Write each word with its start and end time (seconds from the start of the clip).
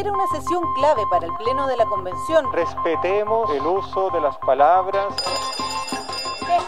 Era 0.00 0.12
una 0.12 0.26
sesión 0.28 0.62
clave 0.72 1.02
para 1.10 1.26
el 1.26 1.32
Pleno 1.34 1.66
de 1.66 1.76
la 1.76 1.84
Convención. 1.84 2.50
Respetemos 2.54 3.50
el 3.50 3.66
uso 3.66 4.08
de 4.08 4.22
las 4.22 4.34
palabras. 4.38 5.14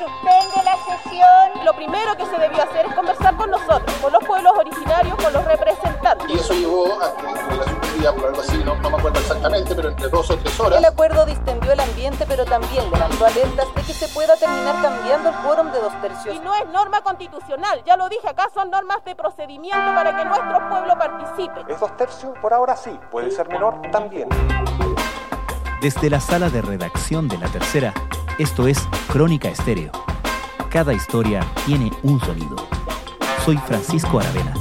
Suspende 0.03 0.65
la 0.65 0.77
sesión. 0.79 1.65
Lo 1.65 1.73
primero 1.75 2.17
que 2.17 2.27
se 2.27 2.37
debió 2.37 2.61
hacer 2.61 2.87
es 2.87 2.95
conversar 2.95 3.37
con 3.37 3.49
nosotros, 3.51 3.97
con 4.03 4.13
los 4.13 4.25
pueblos 4.25 4.53
originarios, 4.59 5.15
con 5.15 5.33
los 5.33 5.45
representantes. 5.45 6.29
Y 6.29 6.33
eso 6.33 6.55
llevó 6.55 7.01
a 7.01 7.17
que 7.17 7.57
la 7.57 7.65
suspendida 7.65 8.13
por 8.13 8.27
algo 8.27 8.41
así, 8.41 8.59
no, 8.65 8.75
no 8.75 8.91
me 8.91 8.97
acuerdo 8.97 9.21
exactamente, 9.21 9.75
pero 9.77 9.91
entre 9.91 10.09
dos 10.09 10.29
o 10.29 10.37
tres 10.37 10.59
horas. 10.59 10.79
El 10.81 10.85
acuerdo 10.85 11.25
distendió 11.25 11.71
el 11.71 11.79
ambiente, 11.79 12.25
pero 12.27 12.45
también 12.45 12.91
levantó 12.91 13.27
alertas 13.27 13.73
de 13.77 13.83
que 13.83 13.93
se 13.93 14.09
pueda 14.09 14.37
terminar 14.37 14.83
cambiando 14.83 15.29
el 15.29 15.35
quórum 15.37 15.71
de 15.71 15.81
dos 15.81 16.01
tercios. 16.01 16.35
Y 16.35 16.41
no 16.41 16.53
es 16.57 16.67
norma 16.71 17.03
constitucional, 17.03 17.85
ya 17.87 17.97
lo 17.97 18.09
dije 18.09 18.29
acá, 18.29 18.49
son 18.53 18.71
normas 18.71 19.05
de 19.05 19.15
procedimiento 19.15 19.95
para 19.95 20.17
que 20.17 20.25
nuestro 20.25 20.69
pueblo 20.69 20.99
participe. 20.99 21.73
¿Es 21.73 21.79
dos 21.79 21.97
tercios? 21.97 22.37
Por 22.41 22.53
ahora 22.53 22.75
sí. 22.75 22.99
¿Puede 23.13 23.31
ser 23.31 23.47
menor? 23.49 23.81
También. 23.93 24.29
Desde 25.81 26.11
la 26.11 26.21
sala 26.21 26.49
de 26.49 26.63
redacción 26.63 27.29
de 27.29 27.39
La 27.39 27.49
Tercera, 27.49 27.93
esto 28.43 28.67
es 28.67 28.89
Crónica 29.07 29.49
Estéreo. 29.49 29.93
Cada 30.69 30.93
historia 30.93 31.47
tiene 31.65 31.93
un 32.03 32.19
sonido. 32.19 32.57
Soy 33.45 33.57
Francisco 33.57 34.19
Aravena. 34.19 34.55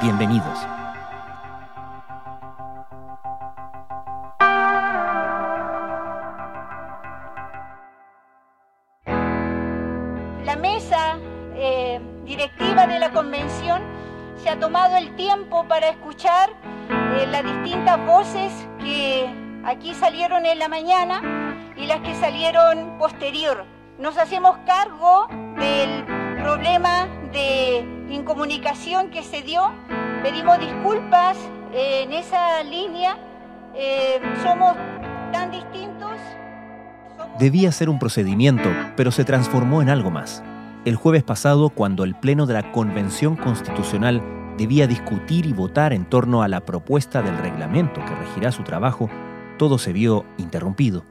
Bienvenidos. 0.00 0.69
Posterior. 23.00 23.64
Nos 23.98 24.18
hacemos 24.18 24.58
cargo 24.66 25.26
del 25.58 26.04
problema 26.42 27.08
de 27.32 27.82
incomunicación 28.10 29.10
que 29.10 29.22
se 29.22 29.40
dio. 29.40 29.72
Pedimos 30.22 30.60
disculpas 30.60 31.38
eh, 31.72 32.02
en 32.02 32.12
esa 32.12 32.62
línea. 32.62 33.16
Eh, 33.74 34.20
somos 34.42 34.76
tan 35.32 35.50
distintos. 35.50 36.10
Debía 37.38 37.72
ser 37.72 37.88
un 37.88 37.98
procedimiento, 37.98 38.68
pero 38.96 39.10
se 39.10 39.24
transformó 39.24 39.80
en 39.80 39.88
algo 39.88 40.10
más. 40.10 40.42
El 40.84 40.96
jueves 40.96 41.22
pasado, 41.22 41.70
cuando 41.70 42.04
el 42.04 42.14
Pleno 42.14 42.44
de 42.44 42.52
la 42.52 42.70
Convención 42.70 43.34
Constitucional 43.34 44.20
debía 44.58 44.86
discutir 44.86 45.46
y 45.46 45.54
votar 45.54 45.94
en 45.94 46.04
torno 46.04 46.42
a 46.42 46.48
la 46.48 46.60
propuesta 46.60 47.22
del 47.22 47.38
reglamento 47.38 48.04
que 48.04 48.14
regirá 48.14 48.52
su 48.52 48.62
trabajo, 48.62 49.08
todo 49.56 49.78
se 49.78 49.94
vio 49.94 50.26
interrumpido. 50.36 51.02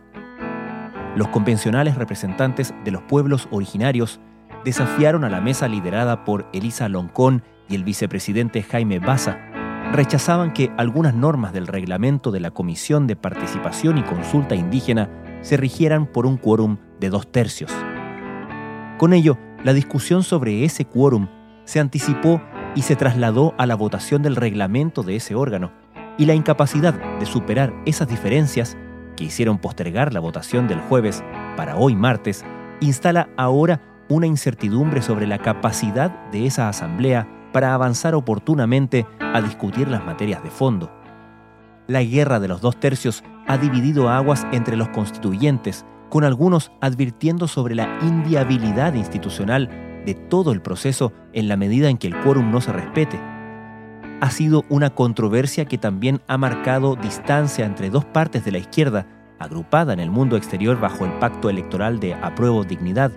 Los 1.15 1.29
convencionales 1.29 1.95
representantes 1.95 2.73
de 2.83 2.91
los 2.91 3.01
pueblos 3.03 3.47
originarios 3.51 4.19
desafiaron 4.63 5.23
a 5.23 5.29
la 5.29 5.41
mesa 5.41 5.67
liderada 5.67 6.23
por 6.23 6.47
Elisa 6.53 6.87
Loncón 6.89 7.43
y 7.67 7.75
el 7.75 7.83
vicepresidente 7.83 8.61
Jaime 8.63 8.99
Baza. 8.99 9.39
Rechazaban 9.91 10.53
que 10.53 10.71
algunas 10.77 11.15
normas 11.15 11.51
del 11.53 11.67
reglamento 11.67 12.31
de 12.31 12.39
la 12.39 12.51
Comisión 12.51 13.07
de 13.07 13.15
Participación 13.15 13.97
y 13.97 14.03
Consulta 14.03 14.55
Indígena 14.55 15.09
se 15.41 15.57
rigieran 15.57 16.05
por 16.05 16.25
un 16.25 16.37
quórum 16.37 16.77
de 16.99 17.09
dos 17.09 17.31
tercios. 17.31 17.71
Con 18.97 19.13
ello, 19.13 19.37
la 19.63 19.73
discusión 19.73 20.23
sobre 20.23 20.63
ese 20.63 20.85
quórum 20.85 21.27
se 21.65 21.79
anticipó 21.79 22.41
y 22.75 22.83
se 22.83 22.95
trasladó 22.95 23.55
a 23.57 23.65
la 23.65 23.75
votación 23.75 24.21
del 24.21 24.35
reglamento 24.35 25.03
de 25.03 25.15
ese 25.15 25.35
órgano, 25.35 25.71
y 26.17 26.25
la 26.25 26.33
incapacidad 26.33 26.93
de 27.17 27.25
superar 27.25 27.73
esas 27.85 28.07
diferencias, 28.07 28.77
que 29.19 29.25
hicieron 29.25 29.57
postergar 29.57 30.13
la 30.13 30.21
votación 30.21 30.69
del 30.69 30.79
jueves 30.79 31.25
para 31.57 31.75
hoy 31.75 31.93
martes, 31.93 32.45
instala 32.79 33.27
ahora 33.35 33.81
una 34.07 34.27
incertidumbre 34.27 35.01
sobre 35.01 35.27
la 35.27 35.39
capacidad 35.39 36.09
de 36.31 36.45
esa 36.45 36.69
asamblea 36.69 37.27
para 37.51 37.73
avanzar 37.73 38.15
oportunamente 38.15 39.05
a 39.19 39.41
discutir 39.41 39.89
las 39.89 40.05
materias 40.05 40.41
de 40.41 40.49
fondo. 40.49 40.89
La 41.87 42.01
guerra 42.01 42.39
de 42.39 42.47
los 42.47 42.61
dos 42.61 42.79
tercios 42.79 43.21
ha 43.45 43.57
dividido 43.57 44.07
aguas 44.07 44.47
entre 44.53 44.77
los 44.77 44.87
constituyentes, 44.87 45.85
con 46.09 46.23
algunos 46.23 46.71
advirtiendo 46.79 47.49
sobre 47.49 47.75
la 47.75 47.99
inviabilidad 48.01 48.93
institucional 48.93 49.69
de 50.05 50.13
todo 50.13 50.53
el 50.53 50.61
proceso 50.61 51.11
en 51.33 51.49
la 51.49 51.57
medida 51.57 51.89
en 51.89 51.97
que 51.97 52.07
el 52.07 52.17
quórum 52.21 52.51
no 52.51 52.61
se 52.61 52.71
respete. 52.71 53.19
Ha 54.21 54.31
sido 54.31 54.65
una 54.69 54.89
controversia 54.89 55.65
que 55.65 55.77
también 55.77 56.21
ha 56.27 56.37
marcado 56.37 56.95
distancia 56.95 57.65
entre 57.65 57.89
dos 57.89 58.03
partes 58.03 58.43
de 58.43 58.51
la 58.51 58.57
izquierda, 58.57 59.05
agrupada 59.39 59.93
en 59.93 60.01
el 60.01 60.11
mundo 60.11 60.35
exterior 60.35 60.79
bajo 60.79 61.05
el 61.05 61.13
pacto 61.19 61.49
electoral 61.49 61.99
de 61.99 62.13
apruebo 62.15 62.65
dignidad. 62.65 63.11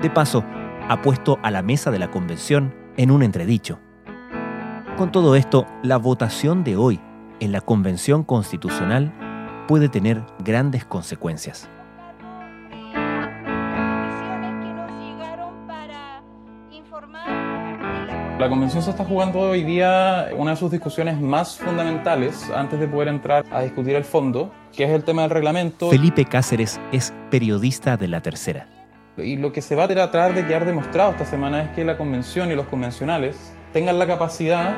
De 0.00 0.08
paso, 0.08 0.44
ha 0.88 1.02
puesto 1.02 1.38
a 1.42 1.50
la 1.50 1.62
mesa 1.62 1.90
de 1.90 1.98
la 1.98 2.10
convención 2.12 2.72
en 2.96 3.10
un 3.10 3.24
entredicho. 3.24 3.80
Con 4.96 5.10
todo 5.10 5.34
esto, 5.34 5.66
la 5.82 5.96
votación 5.96 6.62
de 6.62 6.76
hoy 6.76 7.00
en 7.40 7.50
la 7.50 7.60
Convención 7.60 8.22
Constitucional 8.22 9.12
puede 9.66 9.88
tener 9.88 10.22
grandes 10.38 10.84
consecuencias. 10.84 11.68
La 18.38 18.48
convención 18.50 18.82
se 18.82 18.90
está 18.90 19.04
jugando 19.04 19.40
hoy 19.40 19.62
día 19.64 20.28
una 20.36 20.50
de 20.52 20.56
sus 20.58 20.70
discusiones 20.70 21.18
más 21.20 21.56
fundamentales 21.58 22.50
antes 22.54 22.78
de 22.78 22.86
poder 22.86 23.08
entrar 23.08 23.44
a 23.50 23.62
discutir 23.62 23.94
el 23.94 24.04
fondo, 24.04 24.52
que 24.76 24.84
es 24.84 24.90
el 24.90 25.04
tema 25.04 25.22
del 25.22 25.30
reglamento. 25.30 25.88
Felipe 25.90 26.24
Cáceres 26.26 26.78
es 26.92 27.14
periodista 27.30 27.96
de 27.96 28.08
La 28.08 28.20
Tercera. 28.20 28.66
Y 29.16 29.36
lo 29.38 29.52
que 29.52 29.62
se 29.62 29.74
va 29.74 29.84
a 29.84 29.88
tratar 29.88 30.34
de 30.34 30.46
quedar 30.46 30.66
demostrado 30.66 31.12
esta 31.12 31.24
semana 31.24 31.62
es 31.62 31.70
que 31.70 31.84
la 31.84 31.96
convención 31.96 32.52
y 32.52 32.54
los 32.54 32.66
convencionales 32.66 33.54
tengan 33.72 33.98
la 33.98 34.06
capacidad 34.06 34.74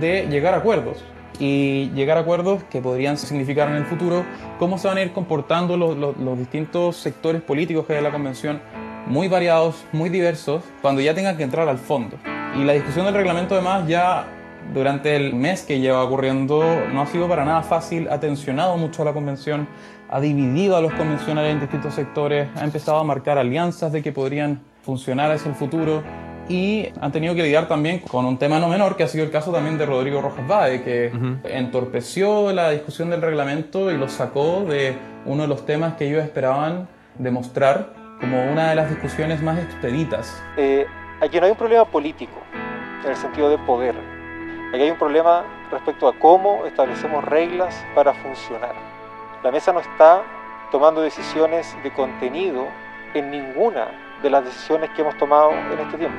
de 0.00 0.26
llegar 0.28 0.54
a 0.54 0.56
acuerdos 0.58 1.04
y 1.38 1.90
llegar 1.94 2.16
a 2.16 2.22
acuerdos 2.22 2.64
que 2.64 2.80
podrían 2.80 3.16
significar 3.16 3.68
en 3.68 3.76
el 3.76 3.84
futuro 3.84 4.24
cómo 4.58 4.78
se 4.78 4.88
van 4.88 4.96
a 4.98 5.02
ir 5.02 5.12
comportando 5.12 5.76
los, 5.76 5.96
los- 5.96 6.16
los 6.16 6.36
distintos 6.38 6.96
sectores 6.96 7.40
políticos 7.42 7.86
que 7.86 7.92
hay 7.92 7.98
en 7.98 8.04
la 8.04 8.10
convención, 8.10 8.60
muy 9.06 9.28
variados, 9.28 9.84
muy 9.92 10.08
diversos, 10.08 10.64
cuando 10.82 11.00
ya 11.00 11.14
tengan 11.14 11.36
que 11.36 11.44
entrar 11.44 11.68
al 11.68 11.78
fondo. 11.78 12.16
Y 12.58 12.64
la 12.64 12.72
discusión 12.72 13.04
del 13.04 13.14
reglamento 13.14 13.54
además 13.54 13.86
ya 13.86 14.26
durante 14.72 15.14
el 15.14 15.34
mes 15.34 15.62
que 15.62 15.78
lleva 15.78 16.02
ocurriendo 16.02 16.62
no 16.92 17.02
ha 17.02 17.06
sido 17.06 17.28
para 17.28 17.44
nada 17.44 17.62
fácil, 17.62 18.08
ha 18.10 18.18
tensionado 18.18 18.76
mucho 18.76 19.02
a 19.02 19.04
la 19.04 19.12
convención, 19.12 19.68
ha 20.08 20.20
dividido 20.20 20.76
a 20.76 20.80
los 20.80 20.92
convencionales 20.94 21.52
en 21.52 21.60
distintos 21.60 21.94
sectores, 21.94 22.48
ha 22.56 22.64
empezado 22.64 22.98
a 22.98 23.04
marcar 23.04 23.38
alianzas 23.38 23.92
de 23.92 24.02
que 24.02 24.12
podrían 24.12 24.62
funcionar 24.82 25.30
hacia 25.30 25.50
el 25.50 25.54
futuro 25.54 26.02
y 26.48 26.88
han 27.00 27.12
tenido 27.12 27.34
que 27.34 27.42
lidiar 27.42 27.68
también 27.68 27.98
con 27.98 28.24
un 28.24 28.38
tema 28.38 28.58
no 28.58 28.68
menor 28.68 28.96
que 28.96 29.02
ha 29.02 29.08
sido 29.08 29.24
el 29.24 29.30
caso 29.30 29.52
también 29.52 29.76
de 29.78 29.84
Rodrigo 29.84 30.22
Rojas 30.22 30.46
Bade, 30.46 30.82
que 30.82 31.12
entorpeció 31.44 32.52
la 32.52 32.70
discusión 32.70 33.10
del 33.10 33.20
reglamento 33.20 33.90
y 33.90 33.98
lo 33.98 34.08
sacó 34.08 34.64
de 34.64 34.96
uno 35.26 35.42
de 35.42 35.48
los 35.48 35.66
temas 35.66 35.94
que 35.94 36.08
ellos 36.08 36.22
esperaban 36.22 36.88
demostrar 37.18 37.92
como 38.20 38.50
una 38.50 38.70
de 38.70 38.76
las 38.76 38.88
discusiones 38.88 39.42
más 39.42 39.58
expeditas. 39.58 40.40
Eh, 40.56 40.86
aquí 41.20 41.38
no 41.38 41.46
hay 41.46 41.52
un 41.52 41.58
problema 41.58 41.84
político, 41.84 42.38
en 43.04 43.10
el 43.10 43.16
sentido 43.16 43.48
de 43.48 43.58
poder. 43.58 43.94
Aquí 44.72 44.82
hay 44.82 44.90
un 44.90 44.98
problema 44.98 45.44
respecto 45.70 46.08
a 46.08 46.18
cómo 46.18 46.66
establecemos 46.66 47.24
reglas 47.24 47.84
para 47.94 48.12
funcionar. 48.14 48.74
La 49.42 49.50
mesa 49.50 49.72
no 49.72 49.80
está 49.80 50.22
tomando 50.70 51.00
decisiones 51.00 51.76
de 51.82 51.92
contenido 51.92 52.66
en 53.14 53.30
ninguna 53.30 53.88
de 54.22 54.30
las 54.30 54.44
decisiones 54.44 54.90
que 54.90 55.02
hemos 55.02 55.16
tomado 55.16 55.52
en 55.52 55.78
este 55.78 55.98
tiempo. 55.98 56.18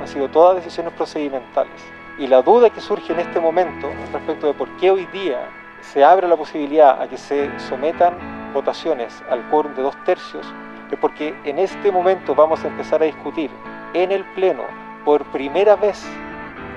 Han 0.00 0.08
sido 0.08 0.28
todas 0.28 0.56
decisiones 0.56 0.92
procedimentales. 0.94 1.82
Y 2.18 2.26
la 2.26 2.42
duda 2.42 2.70
que 2.70 2.80
surge 2.80 3.12
en 3.12 3.20
este 3.20 3.40
momento 3.40 3.90
respecto 4.12 4.46
de 4.46 4.54
por 4.54 4.68
qué 4.76 4.90
hoy 4.90 5.06
día 5.06 5.48
se 5.80 6.04
abre 6.04 6.28
la 6.28 6.36
posibilidad 6.36 7.00
a 7.00 7.08
que 7.08 7.16
se 7.16 7.50
sometan 7.58 8.52
votaciones 8.52 9.22
al 9.30 9.42
quórum 9.48 9.74
de 9.74 9.82
dos 9.82 9.96
tercios 10.04 10.46
es 10.90 10.98
porque 10.98 11.34
en 11.44 11.58
este 11.58 11.90
momento 11.92 12.34
vamos 12.34 12.64
a 12.64 12.68
empezar 12.68 13.00
a 13.02 13.06
discutir 13.06 13.50
en 13.94 14.12
el 14.12 14.24
Pleno 14.34 14.64
por 15.04 15.24
primera 15.26 15.76
vez 15.76 16.06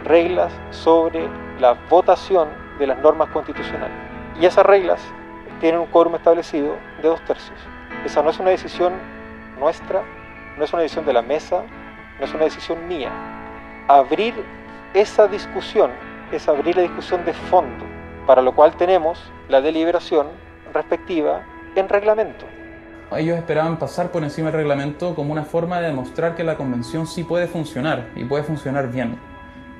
reglas 0.04 0.52
sobre 0.72 1.28
la 1.60 1.74
votación 1.90 2.50
de 2.80 2.88
las 2.88 2.98
normas 3.00 3.30
constitucionales. 3.30 3.96
Y 4.40 4.46
esas 4.46 4.66
reglas 4.66 5.02
tienen 5.60 5.82
un 5.82 5.88
quórum 5.88 6.16
establecido 6.16 6.76
de 7.02 7.08
dos 7.08 7.22
tercios. 7.26 7.58
Esa 8.06 8.22
no 8.22 8.30
es 8.30 8.40
una 8.40 8.50
decisión 8.50 8.94
nuestra, 9.60 10.04
no 10.58 10.64
es 10.64 10.74
una 10.74 10.82
decisión 10.82 11.06
de 11.06 11.14
la 11.14 11.22
mesa, 11.22 11.64
no 12.20 12.26
es 12.26 12.34
una 12.34 12.44
decisión 12.46 12.88
mía. 12.88 13.12
Abrir 13.88 14.34
esa 14.94 15.28
discusión 15.28 15.92
es 16.32 16.48
abrir 16.48 16.76
la 16.76 16.82
discusión 16.82 17.24
de 17.26 17.34
fondo, 17.34 17.86
para 18.26 18.42
lo 18.42 18.54
cual 18.54 18.76
tenemos 18.76 19.32
la 19.50 19.62
deliberación 19.62 20.28
respectiva 20.74 21.44
en 21.76 21.90
reglamento. 21.90 22.46
Ellos 23.18 23.38
esperaban 23.38 23.78
pasar 23.78 24.12
por 24.12 24.24
encima 24.24 24.48
del 24.48 24.58
reglamento 24.58 25.16
como 25.16 25.32
una 25.32 25.44
forma 25.44 25.80
de 25.80 25.88
demostrar 25.88 26.36
que 26.36 26.44
la 26.44 26.58
convención 26.58 27.08
sí 27.08 27.24
puede 27.24 27.48
funcionar 27.48 28.12
y 28.16 28.26
puede 28.26 28.44
funcionar 28.44 28.92
bien. 28.92 29.18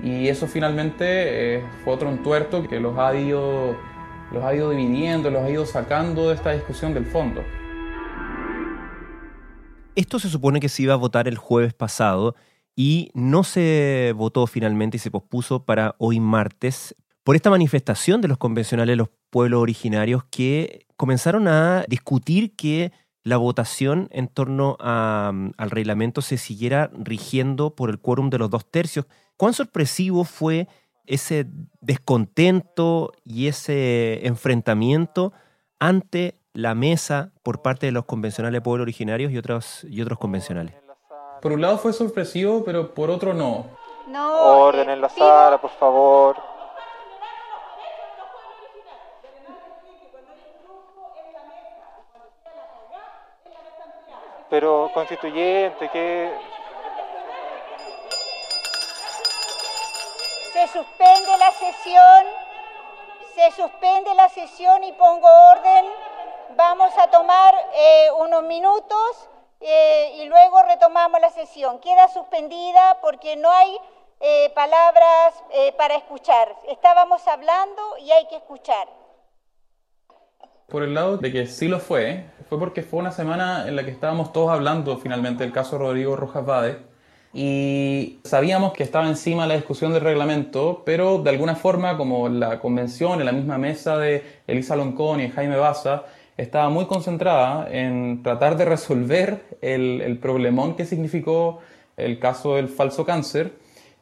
Y 0.04 0.28
eso 0.28 0.48
finalmente 0.48 1.56
eh, 1.56 1.64
fue 1.84 1.94
otro 1.94 2.10
entuerto 2.10 2.68
que 2.68 2.80
los 2.80 2.98
ha, 2.98 3.16
ido, 3.16 3.78
los 4.32 4.44
ha 4.44 4.54
ido 4.54 4.70
dividiendo, 4.70 5.30
los 5.30 5.44
ha 5.44 5.50
ido 5.50 5.66
sacando 5.66 6.30
de 6.30 6.36
esta 6.36 6.52
discusión 6.52 6.94
del 6.94 7.06
fondo. 7.06 7.42
Esto 9.96 10.20
se 10.20 10.30
supone 10.30 10.60
que 10.60 10.70
se 10.70 10.84
iba 10.84 10.94
a 10.94 10.98
votar 10.98 11.28
el 11.28 11.38
jueves 11.38 11.74
pasado 11.74 12.36
y 12.76 13.12
no 13.14 13.44
se 13.44 14.14
votó 14.16 14.48
finalmente 14.48 14.98
y 14.98 15.00
se 15.00 15.12
pospuso 15.12 15.64
para 15.64 15.96
hoy 16.00 16.20
martes 16.20 16.96
por 17.24 17.36
esta 17.36 17.50
manifestación 17.50 18.20
de 18.22 18.28
los 18.28 18.38
convencionales 18.38 18.94
de 18.94 18.98
los 18.98 19.10
pueblos 19.30 19.62
originarios 19.62 20.24
que 20.26 20.86
comenzaron 20.98 21.48
a 21.48 21.86
discutir 21.88 22.56
que 22.56 22.92
la 23.24 23.38
votación 23.38 24.10
en 24.12 24.28
torno 24.28 24.78
al 24.80 25.72
reglamento 25.72 26.22
se 26.22 26.38
siguiera 26.38 26.92
rigiendo 26.94 27.72
por 27.72 27.90
el 27.90 28.00
quórum 28.00 28.30
de 28.30 28.38
los 28.38 28.50
dos 28.50 28.66
tercios. 28.70 29.06
¿Cuán 29.38 29.54
sorpresivo 29.54 30.26
fue 30.26 30.68
ese 31.06 31.48
descontento 31.82 33.12
y 33.24 33.48
ese 33.48 34.26
enfrentamiento 34.28 35.34
ante 35.80 36.36
la 36.54 36.76
mesa 36.76 37.32
por 37.44 37.62
parte 37.62 37.86
de 37.86 37.92
los 37.92 38.06
convencionales 38.06 38.58
de 38.58 38.62
pueblos 38.62 38.84
originarios 38.84 39.32
y 39.32 39.38
otros, 39.38 39.86
y 39.90 40.02
otros 40.02 40.20
convencionales? 40.20 40.76
Por 41.42 41.54
un 41.54 41.62
lado 41.62 41.78
fue 41.78 41.94
sorpresivo, 41.94 42.64
pero 42.64 42.94
por 42.94 43.10
otro 43.10 43.34
no. 43.34 43.68
No. 44.08 44.60
Orden 44.60 44.90
en 44.90 45.02
la 45.02 45.10
sala, 45.10 45.60
por 45.60 45.72
favor. 45.72 46.53
Pero 54.54 54.92
constituyente, 54.94 55.90
¿qué? 55.90 56.32
Se 60.54 60.68
suspende 60.68 61.38
la 61.40 61.52
sesión. 61.54 62.26
Se 63.34 63.50
suspende 63.60 64.14
la 64.14 64.30
sesión 64.30 64.84
y 64.84 64.92
pongo 64.92 65.28
orden. 65.28 65.86
Vamos 66.56 66.96
a 67.00 67.08
tomar 67.08 67.56
eh, 67.74 68.12
unos 68.20 68.44
minutos 68.44 69.28
eh, 69.60 70.18
y 70.18 70.26
luego 70.26 70.62
retomamos 70.62 71.20
la 71.20 71.32
sesión. 71.32 71.80
Queda 71.80 72.08
suspendida 72.10 73.00
porque 73.02 73.36
no 73.36 73.50
hay 73.50 73.76
eh, 74.20 74.52
palabras 74.54 75.34
eh, 75.50 75.74
para 75.80 75.96
escuchar. 75.96 76.56
Estábamos 76.68 77.28
hablando 77.28 77.98
y 77.98 78.12
hay 78.12 78.28
que 78.28 78.36
escuchar. 78.36 78.88
Por 80.68 80.84
el 80.84 80.94
lado 80.94 81.18
de 81.18 81.32
que 81.32 81.48
sí 81.48 81.68
lo 81.68 81.80
fue, 81.80 82.26
fue 82.54 82.60
porque 82.60 82.84
fue 82.84 83.00
una 83.00 83.12
semana 83.12 83.68
en 83.68 83.76
la 83.76 83.84
que 83.84 83.90
estábamos 83.90 84.32
todos 84.32 84.52
hablando 84.52 85.00
finalmente 85.00 85.44
del 85.44 85.52
caso 85.52 85.80
Rodrigo 85.80 86.16
Rojas 86.16 86.46
Vade 86.46 86.78
y 87.34 88.20
sabíamos 88.26 88.74
que 88.74 88.84
estaba 88.84 89.08
encima 89.08 89.48
la 89.48 89.56
discusión 89.56 89.92
del 89.92 90.04
reglamento, 90.04 90.84
pero 90.86 91.18
de 91.18 91.32
alguna 91.32 91.56
forma, 91.56 91.98
como 91.98 92.30
la 92.30 92.60
convención, 92.60 93.20
en 93.20 93.26
la 93.26 93.32
misma 93.32 93.58
mesa 93.58 93.98
de 93.98 94.24
Elisa 94.46 94.76
Loncón 94.76 95.20
y 95.20 95.30
Jaime 95.30 95.56
Baza, 95.56 96.04
estaba 96.38 96.70
muy 96.70 96.86
concentrada 96.86 97.68
en 97.72 98.22
tratar 98.22 98.56
de 98.56 98.66
resolver 98.66 99.44
el, 99.64 100.02
el, 100.02 100.20
problemón 100.20 100.76
que 100.76 100.86
significó 100.86 101.60
el 101.98 102.20
caso 102.20 102.58
del 102.58 102.70
falso 102.70 103.04
cáncer, 103.04 103.54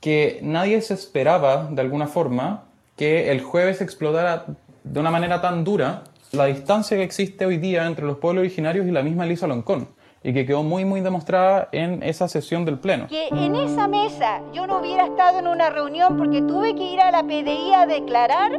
que 0.01 0.39
nadie 0.41 0.81
se 0.81 0.93
esperaba, 0.93 1.69
de 1.71 1.79
alguna 1.79 2.07
forma, 2.07 2.65
que 2.97 3.31
el 3.31 3.39
jueves 3.39 3.79
explotara 3.79 4.43
de 4.83 4.99
una 4.99 5.09
manera 5.09 5.39
tan 5.39 5.63
dura 5.63 6.03
la 6.31 6.45
distancia 6.45 6.97
que 6.97 7.03
existe 7.03 7.45
hoy 7.45 7.57
día 7.57 7.85
entre 7.85 8.05
los 8.05 8.17
pueblos 8.17 8.41
originarios 8.41 8.87
y 8.87 8.91
la 8.91 9.03
misma 9.03 9.25
Elisa 9.25 9.47
Loncón 9.47 9.89
y 10.23 10.33
que 10.33 10.45
quedó 10.45 10.63
muy 10.63 10.85
muy 10.85 11.01
demostrada 11.01 11.67
en 11.71 12.03
esa 12.03 12.27
sesión 12.27 12.63
del 12.63 12.79
Pleno. 12.79 13.07
Que 13.07 13.27
en 13.29 13.55
esa 13.55 13.87
mesa 13.87 14.41
yo 14.53 14.67
no 14.67 14.79
hubiera 14.79 15.05
estado 15.05 15.39
en 15.39 15.47
una 15.47 15.69
reunión 15.69 16.17
porque 16.17 16.41
tuve 16.41 16.75
que 16.75 16.93
ir 16.93 17.01
a 17.01 17.11
la 17.11 17.23
PDI 17.23 17.73
a 17.73 17.85
declarar 17.85 18.51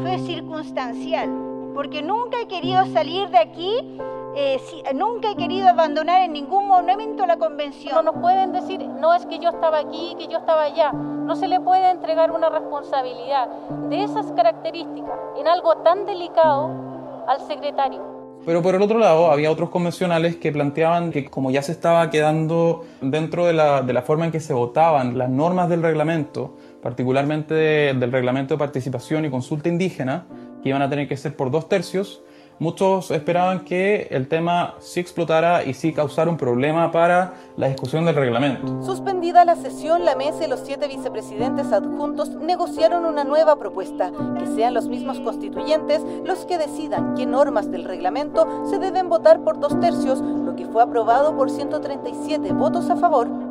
fue 0.00 0.18
circunstancial 0.18 1.30
porque 1.74 2.02
nunca 2.02 2.40
he 2.40 2.48
querido 2.48 2.84
salir 2.86 3.28
de 3.30 3.38
aquí, 3.38 3.98
eh, 4.34 4.58
si, 4.58 4.82
nunca 4.94 5.30
he 5.30 5.36
querido 5.36 5.68
abandonar 5.68 6.22
en 6.22 6.32
ningún 6.32 6.66
momento 6.66 7.26
la 7.26 7.36
convención. 7.36 7.94
No 7.94 8.12
nos 8.12 8.20
pueden 8.20 8.52
decir, 8.52 8.84
no 8.86 9.14
es 9.14 9.24
que 9.26 9.38
yo 9.38 9.50
estaba 9.50 9.78
aquí, 9.78 10.14
que 10.18 10.26
yo 10.26 10.38
estaba 10.38 10.64
allá. 10.64 10.92
No 10.92 11.36
se 11.36 11.48
le 11.48 11.60
puede 11.60 11.90
entregar 11.90 12.32
una 12.32 12.48
responsabilidad 12.48 13.48
de 13.88 14.02
esas 14.02 14.30
características 14.32 15.18
en 15.38 15.46
algo 15.46 15.76
tan 15.78 16.06
delicado 16.06 16.89
al 17.26 17.40
secretario. 17.46 18.20
Pero 18.46 18.62
por 18.62 18.74
el 18.74 18.80
otro 18.80 18.98
lado, 18.98 19.30
había 19.30 19.50
otros 19.50 19.68
convencionales 19.68 20.36
que 20.36 20.50
planteaban 20.50 21.10
que 21.10 21.26
como 21.26 21.50
ya 21.50 21.60
se 21.60 21.72
estaba 21.72 22.08
quedando 22.08 22.84
dentro 23.02 23.44
de 23.44 23.52
la, 23.52 23.82
de 23.82 23.92
la 23.92 24.02
forma 24.02 24.24
en 24.24 24.32
que 24.32 24.40
se 24.40 24.54
votaban 24.54 25.18
las 25.18 25.28
normas 25.28 25.68
del 25.68 25.82
reglamento, 25.82 26.56
particularmente 26.82 27.52
de, 27.52 27.94
del 27.94 28.10
reglamento 28.10 28.54
de 28.54 28.58
participación 28.58 29.26
y 29.26 29.30
consulta 29.30 29.68
indígena, 29.68 30.26
que 30.62 30.70
iban 30.70 30.80
a 30.80 30.88
tener 30.88 31.06
que 31.06 31.16
ser 31.18 31.36
por 31.36 31.50
dos 31.50 31.68
tercios, 31.68 32.22
muchos 32.60 33.10
esperaban 33.10 33.64
que 33.64 34.06
el 34.10 34.28
tema 34.28 34.74
sí 34.78 35.00
explotara 35.00 35.64
y 35.64 35.74
sí 35.74 35.92
causara 35.92 36.30
un 36.30 36.36
problema 36.36 36.92
para 36.92 37.34
la 37.56 37.68
discusión 37.68 38.04
del 38.04 38.14
reglamento. 38.14 38.82
Suspendida 38.82 39.44
la 39.44 39.56
sesión, 39.56 40.04
la 40.04 40.14
mesa 40.14 40.44
y 40.44 40.48
los 40.48 40.60
siete 40.60 40.86
vicepresidentes 40.86 41.72
adjuntos 41.72 42.30
negociaron 42.36 43.06
una 43.06 43.24
nueva 43.24 43.58
propuesta, 43.58 44.12
que 44.38 44.46
sean 44.46 44.74
los 44.74 44.86
mismos 44.86 45.18
constituyentes 45.20 46.02
los 46.24 46.44
que 46.44 46.58
decidan 46.58 47.14
qué 47.14 47.26
normas 47.26 47.70
del 47.70 47.84
reglamento 47.84 48.46
se 48.68 48.78
deben 48.78 49.08
votar 49.08 49.42
por 49.42 49.58
dos 49.58 49.80
tercios, 49.80 50.20
lo 50.20 50.54
que 50.54 50.66
fue 50.66 50.82
aprobado 50.82 51.36
por 51.36 51.50
137 51.50 52.52
votos 52.52 52.90
a 52.90 52.96
favor 52.96 53.50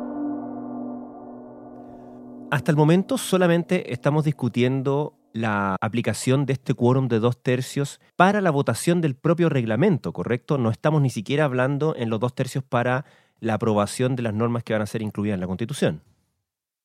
hasta 2.50 2.72
el 2.72 2.76
momento 2.76 3.16
solamente 3.16 3.92
estamos 3.92 4.24
discutiendo 4.24 5.14
la 5.32 5.76
aplicación 5.80 6.46
de 6.46 6.54
este 6.54 6.74
quórum 6.74 7.08
de 7.08 7.20
dos 7.20 7.42
tercios 7.42 8.00
para 8.16 8.40
la 8.40 8.50
votación 8.50 9.00
del 9.00 9.14
propio 9.14 9.48
reglamento, 9.48 10.12
¿correcto? 10.12 10.58
No 10.58 10.70
estamos 10.70 11.02
ni 11.02 11.10
siquiera 11.10 11.44
hablando 11.44 11.94
en 11.96 12.10
los 12.10 12.20
dos 12.20 12.34
tercios 12.34 12.64
para 12.64 13.04
la 13.40 13.54
aprobación 13.54 14.16
de 14.16 14.22
las 14.22 14.34
normas 14.34 14.64
que 14.64 14.72
van 14.72 14.82
a 14.82 14.86
ser 14.86 15.02
incluidas 15.02 15.34
en 15.34 15.40
la 15.40 15.46
Constitución. 15.46 16.02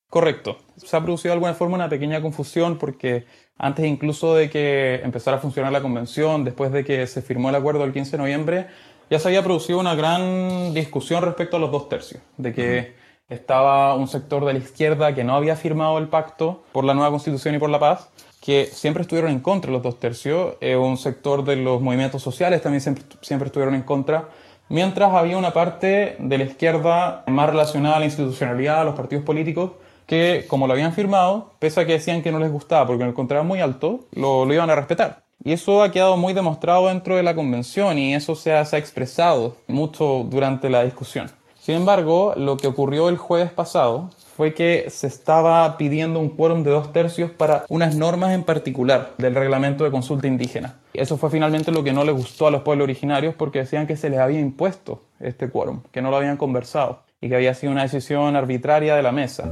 Correcto. 0.10 0.58
Se 0.78 0.96
ha 0.96 1.02
producido 1.02 1.32
de 1.32 1.34
alguna 1.34 1.54
forma 1.54 1.76
una 1.76 1.90
pequeña 1.90 2.22
confusión 2.22 2.78
porque 2.78 3.26
antes 3.58 3.86
incluso 3.86 4.36
de 4.36 4.50
que 4.50 5.02
empezara 5.04 5.38
a 5.38 5.40
funcionar 5.40 5.72
la 5.72 5.82
convención, 5.82 6.44
después 6.44 6.72
de 6.72 6.86
que 6.86 7.08
se 7.08 7.22
firmó 7.22 7.50
el 7.50 7.56
acuerdo 7.56 7.84
el 7.84 7.92
15 7.92 8.12
de 8.12 8.18
noviembre, 8.18 8.68
ya 9.10 9.20
se 9.20 9.28
había 9.28 9.44
producido 9.44 9.80
una 9.80 9.96
gran 9.96 10.74
discusión 10.74 11.24
respecto 11.24 11.58
a 11.58 11.60
los 11.60 11.72
dos 11.72 11.90
tercios, 11.90 12.22
de 12.38 12.54
que 12.54 12.96
estaba 13.30 13.96
un 13.96 14.08
sector 14.08 14.46
de 14.46 14.54
la 14.54 14.60
izquierda 14.60 15.14
que 15.16 15.24
no 15.24 15.36
había 15.36 15.56
firmado 15.56 15.98
el 15.98 16.08
pacto 16.08 16.64
por 16.72 16.84
la 16.84 16.94
nueva 16.94 17.10
constitución 17.10 17.56
y 17.56 17.60
por 17.60 17.70
la 17.70 17.80
paz, 17.80 18.10
que 18.46 18.68
siempre 18.68 19.02
estuvieron 19.02 19.32
en 19.32 19.40
contra 19.40 19.72
los 19.72 19.82
dos 19.82 20.00
tercios, 20.00 20.54
eh, 20.62 20.76
un 20.76 20.98
sector 20.98 21.44
de 21.44 21.56
los 21.56 21.82
movimientos 21.82 22.22
sociales 22.22 22.62
también 22.62 22.80
siempre, 22.80 23.04
siempre 23.22 23.48
estuvieron 23.48 23.74
en 23.74 23.82
contra, 23.82 24.30
mientras 24.70 25.14
había 25.14 25.36
una 25.36 25.52
parte 25.52 26.16
de 26.20 26.38
la 26.38 26.44
izquierda 26.44 27.24
más 27.26 27.50
relacionada 27.50 27.96
a 27.96 28.00
la 28.00 28.06
institucionalidad, 28.06 28.82
a 28.82 28.84
los 28.84 28.94
partidos 28.94 29.26
políticos, 29.26 29.72
que 30.06 30.46
como 30.48 30.68
lo 30.68 30.74
habían 30.74 30.94
firmado, 30.94 31.54
pese 31.58 31.82
a 31.82 31.86
que 31.88 31.94
decían 31.94 32.22
que 32.22 32.32
no 32.32 32.38
les 32.38 32.52
gustaba 32.52 32.86
porque 32.86 33.04
lo 33.04 33.10
encontraban 33.10 33.48
muy 33.48 33.62
alto, 33.62 34.02
lo, 34.14 34.54
iban 34.54 34.70
a 34.70 34.76
respetar. 34.76 35.24
Y 35.44 35.52
eso 35.52 35.82
ha 35.82 35.92
quedado 35.92 36.16
muy 36.16 36.34
demostrado 36.34 36.88
dentro 36.88 37.16
de 37.16 37.24
la 37.24 37.34
convención 37.34 37.98
y 37.98 38.14
eso 38.14 38.36
se 38.36 38.52
ha 38.54 38.62
expresado 38.62 39.56
mucho 39.68 40.24
durante 40.30 40.70
la 40.70 40.84
discusión. 40.84 41.32
Sin 41.60 41.76
embargo, 41.76 42.34
lo 42.38 42.58
que 42.58 42.68
ocurrió 42.68 43.10
el 43.10 43.18
jueves 43.18 43.52
pasado 43.52 44.12
fue 44.36 44.54
que 44.54 44.90
se 44.90 45.08
estaba 45.08 45.78
pidiendo 45.78 46.20
un 46.20 46.28
quórum 46.28 46.64
de 46.64 46.72
dos 46.72 46.92
tercios 46.92 47.32
para 47.32 47.64
unas 47.70 47.96
normas 47.96 48.34
en 48.34 48.44
particular 48.44 49.12
del 49.18 49.34
reglamento 49.34 49.86
de 49.86 49.92
consulta 49.92 50.28
indígena. 50.28 50.76
Eso 50.94 51.16
fue 51.16 51.30
finalmente 51.30 51.72
lo 51.72 51.86
que 51.86 51.94
no 51.94 52.04
le 52.04 52.12
gustó 52.12 52.48
a 52.48 52.52
los 52.52 52.62
pueblos 52.62 52.84
originarios 52.84 53.34
porque 53.34 53.60
decían 53.60 53.88
que 53.88 53.96
se 53.96 54.10
les 54.10 54.20
había 54.20 54.42
impuesto 54.42 55.04
este 55.22 55.50
quórum, 55.50 55.84
que 55.90 56.02
no 56.02 56.12
lo 56.12 56.18
habían 56.18 56.36
conversado 56.36 57.00
y 57.22 57.30
que 57.30 57.36
había 57.36 57.54
sido 57.54 57.72
una 57.72 57.84
decisión 57.84 58.36
arbitraria 58.36 58.98
de 58.98 59.04
la 59.04 59.14
mesa. 59.14 59.46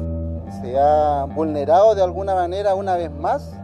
Se 0.62 0.78
ha 0.78 1.28
vulnerado 1.34 1.96
de 1.96 2.04
alguna 2.04 2.36
manera 2.36 2.76
una 2.76 2.98
vez 2.98 3.10
más 3.10 3.56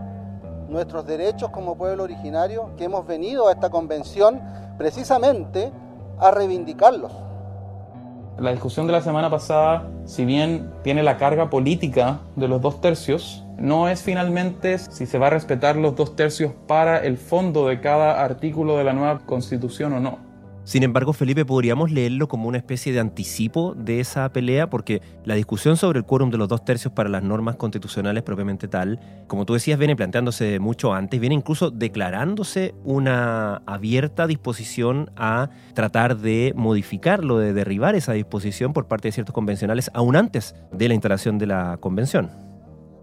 nuestros 0.69 1.05
derechos 1.05 1.49
como 1.49 1.77
pueblo 1.77 2.03
originario 2.03 2.71
que 2.77 2.85
hemos 2.85 3.05
venido 3.05 3.49
a 3.49 3.51
esta 3.51 3.69
convención 3.69 4.39
precisamente 4.77 5.69
a 6.17 6.31
reivindicarlos 6.31 7.11
la 8.41 8.51
discusión 8.51 8.87
de 8.87 8.93
la 8.93 9.01
semana 9.01 9.29
pasada, 9.29 9.87
si 10.05 10.25
bien 10.25 10.71
tiene 10.83 11.03
la 11.03 11.17
carga 11.17 11.49
política 11.49 12.19
de 12.35 12.47
los 12.47 12.61
dos 12.61 12.81
tercios, 12.81 13.43
no 13.57 13.89
es 13.89 14.01
finalmente 14.01 14.77
si 14.77 15.05
se 15.05 15.17
va 15.17 15.27
a 15.27 15.31
respetar 15.31 15.75
los 15.75 15.95
dos 15.95 16.15
tercios 16.15 16.53
para 16.67 16.99
el 16.99 17.17
fondo 17.17 17.67
de 17.67 17.81
cada 17.81 18.23
artículo 18.23 18.77
de 18.77 18.85
la 18.85 18.93
nueva 18.93 19.19
constitución 19.19 19.93
o 19.93 19.99
no. 19.99 20.28
Sin 20.69 20.83
embargo, 20.83 21.13
Felipe, 21.13 21.45
podríamos 21.45 21.89
leerlo 21.89 22.27
como 22.27 22.47
una 22.47 22.59
especie 22.59 22.93
de 22.93 22.99
anticipo 22.99 23.73
de 23.73 23.99
esa 23.99 24.31
pelea, 24.31 24.69
porque 24.69 25.01
la 25.25 25.33
discusión 25.33 25.77
sobre 25.77 25.97
el 25.97 26.05
quórum 26.05 26.29
de 26.29 26.37
los 26.37 26.47
dos 26.47 26.63
tercios 26.63 26.93
para 26.93 27.09
las 27.09 27.23
normas 27.23 27.55
constitucionales 27.55 28.21
propiamente 28.21 28.67
tal, 28.67 28.99
como 29.25 29.47
tú 29.47 29.55
decías, 29.55 29.79
viene 29.79 29.95
planteándose 29.95 30.59
mucho 30.59 30.93
antes, 30.93 31.19
viene 31.19 31.33
incluso 31.33 31.71
declarándose 31.71 32.75
una 32.83 33.63
abierta 33.65 34.27
disposición 34.27 35.09
a 35.15 35.49
tratar 35.73 36.17
de 36.17 36.53
modificarlo, 36.55 37.39
de 37.39 37.51
derribar 37.53 37.95
esa 37.95 38.13
disposición 38.13 38.71
por 38.71 38.87
parte 38.87 39.07
de 39.07 39.13
ciertos 39.13 39.33
convencionales, 39.33 39.89
aún 39.95 40.15
antes 40.15 40.53
de 40.71 40.87
la 40.87 40.93
instalación 40.93 41.39
de 41.39 41.47
la 41.47 41.77
convención. 41.77 42.29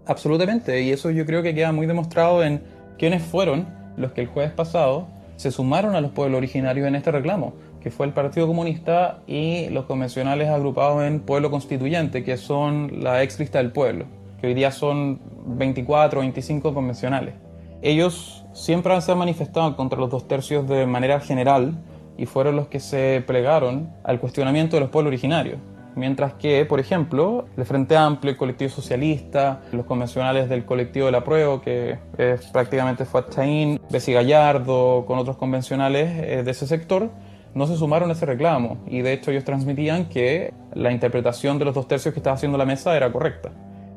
Absolutamente, 0.05 0.83
y 0.83 0.91
eso 0.91 1.11
yo 1.11 1.25
creo 1.25 1.43
que 1.43 1.53
queda 1.53 1.73
muy 1.73 1.85
demostrado 1.85 2.45
en 2.45 2.61
quiénes 2.97 3.23
fueron 3.23 3.67
los 3.97 4.13
que 4.13 4.21
el 4.21 4.27
jueves 4.27 4.53
pasado 4.53 5.16
se 5.37 5.51
sumaron 5.51 5.95
a 5.95 6.01
los 6.01 6.11
pueblos 6.11 6.37
originarios 6.37 6.87
en 6.87 6.95
este 6.95 7.11
reclamo, 7.11 7.53
que 7.79 7.91
fue 7.91 8.05
el 8.05 8.13
Partido 8.13 8.47
Comunista 8.47 9.21
y 9.27 9.69
los 9.69 9.85
convencionales 9.85 10.49
agrupados 10.49 11.03
en 11.03 11.21
Pueblo 11.21 11.49
Constituyente, 11.49 12.23
que 12.23 12.35
son 12.35 13.03
la 13.03 13.23
ex 13.23 13.39
lista 13.39 13.59
del 13.59 13.71
pueblo, 13.71 14.05
que 14.41 14.47
hoy 14.47 14.53
día 14.53 14.71
son 14.71 15.21
24 15.45 16.19
o 16.19 16.21
25 16.21 16.73
convencionales. 16.73 17.35
Ellos 17.81 18.45
siempre 18.53 18.99
se 19.01 19.11
han 19.11 19.19
manifestado 19.19 19.75
contra 19.77 19.99
los 19.99 20.09
dos 20.09 20.27
tercios 20.27 20.67
de 20.67 20.87
manera 20.87 21.19
general 21.19 21.77
y 22.17 22.25
fueron 22.25 22.55
los 22.55 22.67
que 22.67 22.79
se 22.79 23.23
plegaron 23.25 23.91
al 24.03 24.19
cuestionamiento 24.19 24.75
de 24.75 24.81
los 24.81 24.89
pueblos 24.89 25.11
originarios. 25.11 25.59
Mientras 25.97 26.33
que, 26.35 26.63
por 26.63 26.79
ejemplo, 26.79 27.45
el 27.57 27.65
Frente 27.65 27.97
Amplio, 27.97 28.29
el 28.29 28.37
colectivo 28.37 28.69
socialista, 28.69 29.61
los 29.71 29.83
convencionales 29.85 30.47
del 30.47 30.63
colectivo 30.63 31.07
de 31.07 31.11
la 31.11 31.23
prueba, 31.23 31.59
que 31.59 31.97
es 32.19 32.45
prácticamente 32.49 33.03
Fuad 33.03 33.29
Chaín, 33.29 33.81
Bessie 33.89 34.13
Gallardo, 34.13 35.05
con 35.07 35.17
otros 35.17 35.37
convencionales 35.37 36.11
eh, 36.23 36.43
de 36.43 36.51
ese 36.51 36.67
sector, 36.67 37.09
no 37.55 37.65
se 37.65 37.75
sumaron 37.75 38.11
a 38.11 38.13
ese 38.13 38.27
reclamo. 38.27 38.77
Y 38.85 39.01
de 39.01 39.13
hecho 39.13 39.31
ellos 39.31 39.43
transmitían 39.43 40.07
que 40.07 40.53
la 40.75 40.91
interpretación 40.91 41.57
de 41.57 41.65
los 41.65 41.73
dos 41.73 41.87
tercios 41.87 42.13
que 42.13 42.19
estaba 42.19 42.35
haciendo 42.35 42.59
la 42.59 42.65
mesa 42.65 42.95
era 42.95 43.11
correcta. 43.11 43.49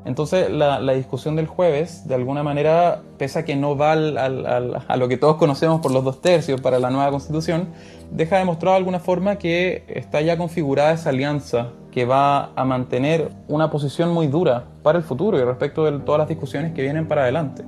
Entonces 0.04 0.50
la, 0.50 0.80
discusión 0.94 1.36
del 1.36 1.46
jueves, 1.46 2.08
de 2.08 2.14
alguna 2.14 2.42
manera, 2.42 3.02
pese 3.18 3.40
a 3.40 3.44
que 3.44 3.54
no 3.54 3.76
va 3.76 3.92
a 3.92 4.96
lo 4.96 5.08
que 5.08 5.16
todos 5.16 5.36
conocemos 5.36 5.80
por 5.80 5.92
los 5.92 6.04
dos 6.04 6.22
tercios 6.22 6.60
para 6.60 6.78
la 6.78 6.90
nueva 6.90 7.10
constitución, 7.10 7.68
deja 8.10 8.38
demostrado 8.38 8.74
de 8.74 8.78
alguna 8.78 9.00
forma 9.00 9.36
que 9.36 9.84
está 9.88 10.20
ya 10.22 10.38
configurada 10.38 10.92
esa 10.92 11.10
alianza 11.10 11.68
que 11.90 12.06
va 12.06 12.52
a 12.54 12.64
mantener 12.64 13.30
una 13.48 13.70
posición 13.70 14.12
muy 14.12 14.26
dura 14.26 14.64
para 14.82 14.98
el 14.98 15.04
futuro 15.04 15.38
y 15.38 15.42
respecto 15.42 15.84
de 15.84 15.98
todas 16.00 16.20
las 16.20 16.28
discusiones 16.28 16.72
que 16.72 16.82
vienen 16.82 17.06
para 17.06 17.22
adelante. 17.22 17.64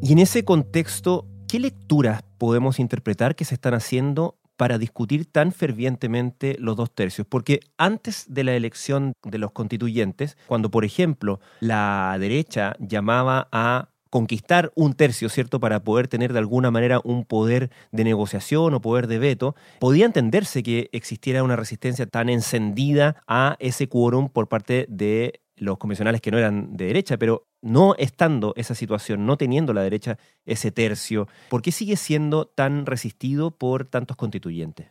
Y 0.00 0.12
en 0.12 0.20
ese 0.20 0.44
contexto, 0.44 1.26
¿qué 1.48 1.58
lecturas 1.58 2.22
podemos 2.38 2.78
interpretar 2.78 3.34
que 3.34 3.44
se 3.44 3.54
están 3.54 3.74
haciendo 3.74 4.37
para 4.58 4.76
discutir 4.76 5.24
tan 5.24 5.52
fervientemente 5.52 6.56
los 6.58 6.76
dos 6.76 6.90
tercios, 6.92 7.26
porque 7.26 7.60
antes 7.78 8.26
de 8.28 8.42
la 8.42 8.54
elección 8.56 9.12
de 9.22 9.38
los 9.38 9.52
constituyentes, 9.52 10.36
cuando 10.48 10.70
por 10.70 10.84
ejemplo 10.84 11.40
la 11.60 12.16
derecha 12.18 12.74
llamaba 12.80 13.48
a 13.52 13.90
conquistar 14.10 14.72
un 14.74 14.94
tercio, 14.94 15.28
¿cierto?, 15.28 15.60
para 15.60 15.84
poder 15.84 16.08
tener 16.08 16.32
de 16.32 16.40
alguna 16.40 16.70
manera 16.72 17.00
un 17.04 17.24
poder 17.24 17.70
de 17.92 18.04
negociación 18.04 18.74
o 18.74 18.80
poder 18.80 19.06
de 19.06 19.18
veto, 19.18 19.54
podía 19.78 20.06
entenderse 20.06 20.62
que 20.62 20.88
existiera 20.92 21.44
una 21.44 21.56
resistencia 21.56 22.06
tan 22.06 22.28
encendida 22.28 23.22
a 23.28 23.56
ese 23.60 23.88
quórum 23.88 24.28
por 24.28 24.48
parte 24.48 24.86
de 24.88 25.40
los 25.56 25.78
convencionales 25.78 26.20
que 26.20 26.30
no 26.30 26.38
eran 26.38 26.76
de 26.76 26.86
derecha, 26.86 27.16
pero 27.16 27.47
no 27.60 27.94
estando 27.96 28.54
esa 28.56 28.74
situación, 28.74 29.26
no 29.26 29.36
teniendo 29.36 29.72
la 29.72 29.82
derecha 29.82 30.18
ese 30.46 30.70
tercio, 30.70 31.28
¿por 31.48 31.62
qué 31.62 31.72
sigue 31.72 31.96
siendo 31.96 32.46
tan 32.46 32.86
resistido 32.86 33.50
por 33.50 33.84
tantos 33.84 34.16
constituyentes? 34.16 34.88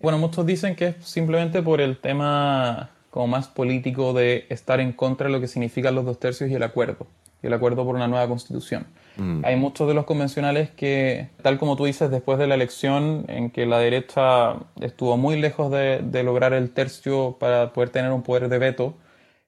Bueno, 0.00 0.18
muchos 0.18 0.44
dicen 0.44 0.74
que 0.74 0.88
es 0.88 0.96
simplemente 1.04 1.62
por 1.62 1.80
el 1.80 1.98
tema 1.98 2.90
como 3.10 3.28
más 3.28 3.46
político 3.46 4.12
de 4.12 4.46
estar 4.48 4.80
en 4.80 4.92
contra 4.92 5.28
de 5.28 5.32
lo 5.32 5.40
que 5.40 5.46
significan 5.46 5.94
los 5.94 6.04
dos 6.04 6.18
tercios 6.18 6.50
y 6.50 6.54
el 6.54 6.62
acuerdo, 6.62 7.06
y 7.42 7.46
el 7.46 7.52
acuerdo 7.52 7.84
por 7.84 7.94
una 7.94 8.08
nueva 8.08 8.26
constitución. 8.26 8.86
Mm. 9.16 9.44
Hay 9.44 9.56
muchos 9.56 9.86
de 9.86 9.94
los 9.94 10.06
convencionales 10.06 10.70
que, 10.70 11.28
tal 11.42 11.58
como 11.58 11.76
tú 11.76 11.84
dices, 11.84 12.10
después 12.10 12.38
de 12.38 12.46
la 12.46 12.54
elección 12.54 13.26
en 13.28 13.50
que 13.50 13.66
la 13.66 13.78
derecha 13.78 14.56
estuvo 14.80 15.16
muy 15.16 15.38
lejos 15.38 15.70
de, 15.70 16.00
de 16.02 16.22
lograr 16.24 16.52
el 16.54 16.70
tercio 16.70 17.36
para 17.38 17.72
poder 17.72 17.90
tener 17.90 18.10
un 18.10 18.22
poder 18.22 18.48
de 18.48 18.58
veto, 18.58 18.94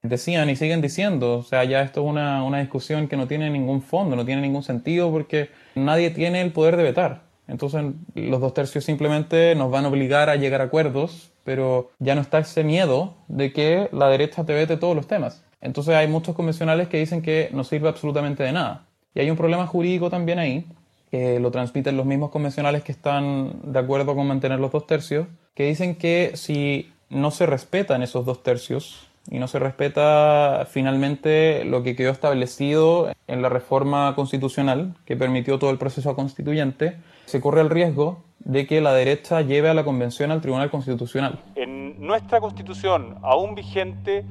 decían 0.04 0.50
y 0.50 0.56
siguen 0.56 0.80
diciendo, 0.80 1.38
o 1.38 1.42
sea, 1.42 1.64
ya 1.64 1.82
esto 1.82 2.02
es 2.02 2.06
una, 2.06 2.44
una, 2.44 2.60
discusión 2.60 3.08
que 3.08 3.16
no 3.16 3.26
tiene 3.26 3.50
ningún 3.50 3.82
fondo, 3.82 4.14
no 4.14 4.24
tiene 4.24 4.42
ningún 4.42 4.62
sentido 4.62 5.10
porque 5.10 5.48
nadie 5.74 6.10
tiene 6.10 6.42
el 6.42 6.52
poder 6.52 6.76
de 6.76 6.84
vetar. 6.84 7.22
Entonces 7.48 7.84
los 8.14 8.40
dos 8.40 8.54
tercios 8.54 8.84
simplemente 8.84 9.54
nos 9.54 9.70
van 9.70 9.86
a 9.86 9.88
obligar 9.88 10.28
a 10.30 10.36
llegar 10.36 10.60
a 10.60 10.64
acuerdos, 10.64 11.32
pero 11.42 11.90
ya 11.98 12.14
no 12.14 12.20
está 12.20 12.38
ese 12.38 12.64
miedo 12.64 13.14
de 13.28 13.52
que 13.52 13.88
la 13.92 14.08
derecha 14.08 14.44
te 14.44 14.54
vete 14.54 14.76
todos 14.76 14.94
los 14.94 15.06
temas. 15.06 15.42
Entonces 15.60 15.94
hay 15.94 16.06
muchos 16.06 16.36
convencionales 16.36 16.88
que 16.88 16.98
dicen 16.98 17.22
que 17.22 17.48
no 17.52 17.64
sirve 17.64 17.88
absolutamente 17.88 18.42
de 18.42 18.52
nada. 18.52 18.86
Y 19.14 19.20
hay 19.20 19.30
un 19.30 19.36
problema 19.36 19.66
jurídico 19.66 20.10
también 20.10 20.38
ahí, 20.38 20.66
que 21.10 21.40
lo 21.40 21.50
transmiten 21.50 21.96
los 21.96 22.06
mismos 22.06 22.30
convencionales 22.30 22.82
que 22.82 22.92
están 22.92 23.60
de 23.62 23.78
acuerdo 23.78 24.14
con 24.14 24.26
mantener 24.26 24.60
los 24.60 24.72
dos 24.72 24.86
tercios, 24.86 25.26
que 25.54 25.66
dicen 25.66 25.94
que 25.94 26.32
si 26.34 26.92
no 27.08 27.30
se 27.30 27.46
respetan 27.46 28.02
esos 28.02 28.26
dos 28.26 28.42
tercios, 28.42 29.06
y 29.30 29.38
no 29.38 29.48
se 29.48 29.58
respeta 29.58 30.66
finalmente 30.70 31.64
lo 31.64 31.82
que 31.82 31.96
quedó 31.96 32.10
establecido 32.10 33.10
en 33.26 33.42
la 33.42 33.48
reforma 33.48 34.14
constitucional 34.14 34.94
que 35.06 35.16
permitió 35.16 35.58
todo 35.58 35.70
el 35.70 35.78
proceso 35.78 36.14
constituyente, 36.14 36.98
se 37.24 37.40
corre 37.40 37.62
el 37.62 37.70
riesgo 37.70 38.22
de 38.40 38.66
que 38.66 38.80
la 38.80 38.92
derecha 38.92 39.40
lleve 39.40 39.70
a 39.70 39.74
la 39.74 39.84
convención 39.84 40.30
al 40.30 40.40
Tribunal 40.40 40.70
Constitucional. 40.70 41.40
En 41.54 42.06
nuestra 42.06 42.40
constitución, 42.40 43.16
aún 43.22 43.54
vigente, 43.54 44.24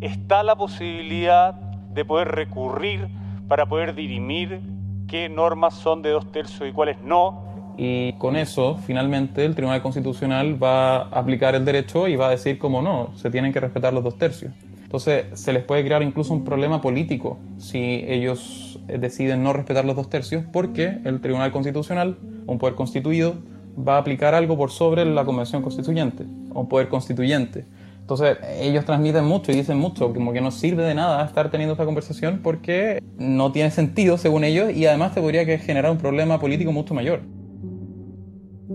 está 0.00 0.42
la 0.42 0.56
posibilidad 0.56 1.54
de 1.54 2.04
poder 2.04 2.28
recurrir 2.28 3.08
para 3.46 3.66
poder 3.66 3.94
dirimir 3.94 4.60
qué 5.06 5.28
normas 5.28 5.74
son 5.74 6.02
de 6.02 6.10
dos 6.10 6.32
tercios 6.32 6.68
y 6.68 6.72
cuáles 6.72 7.00
no, 7.00 7.51
y 7.76 8.12
con 8.14 8.36
eso, 8.36 8.78
finalmente, 8.86 9.44
el 9.44 9.54
Tribunal 9.54 9.82
Constitucional 9.82 10.62
va 10.62 10.96
a 10.96 11.20
aplicar 11.20 11.54
el 11.54 11.64
derecho 11.64 12.08
y 12.08 12.16
va 12.16 12.28
a 12.28 12.30
decir 12.30 12.58
como 12.58 12.82
no, 12.82 13.10
se 13.16 13.30
tienen 13.30 13.52
que 13.52 13.60
respetar 13.60 13.92
los 13.92 14.04
dos 14.04 14.18
tercios. 14.18 14.52
Entonces, 14.82 15.24
se 15.32 15.52
les 15.54 15.64
puede 15.64 15.84
crear 15.84 16.02
incluso 16.02 16.34
un 16.34 16.44
problema 16.44 16.82
político 16.82 17.38
si 17.56 18.04
ellos 18.06 18.78
deciden 18.86 19.42
no 19.42 19.52
respetar 19.52 19.84
los 19.84 19.96
dos 19.96 20.10
tercios, 20.10 20.44
porque 20.52 20.98
el 21.04 21.20
Tribunal 21.20 21.50
Constitucional, 21.50 22.18
un 22.46 22.58
poder 22.58 22.74
constituido, 22.74 23.36
va 23.76 23.96
a 23.96 23.98
aplicar 23.98 24.34
algo 24.34 24.56
por 24.56 24.70
sobre 24.70 25.04
la 25.06 25.24
Convención 25.24 25.62
Constituyente, 25.62 26.24
un 26.52 26.68
poder 26.68 26.88
constituyente. 26.88 27.64
Entonces, 28.00 28.36
ellos 28.58 28.84
transmiten 28.84 29.24
mucho 29.24 29.52
y 29.52 29.54
dicen 29.54 29.78
mucho, 29.78 30.12
como 30.12 30.32
que 30.32 30.40
no 30.40 30.50
sirve 30.50 30.82
de 30.82 30.94
nada 30.94 31.24
estar 31.24 31.50
teniendo 31.50 31.72
esta 31.72 31.84
conversación 31.84 32.40
porque 32.42 33.02
no 33.16 33.52
tiene 33.52 33.70
sentido, 33.70 34.18
según 34.18 34.44
ellos, 34.44 34.72
y 34.72 34.84
además 34.86 35.14
te 35.14 35.20
podría 35.20 35.46
generar 35.58 35.90
un 35.90 35.98
problema 35.98 36.38
político 36.38 36.72
mucho 36.72 36.92
mayor. 36.92 37.22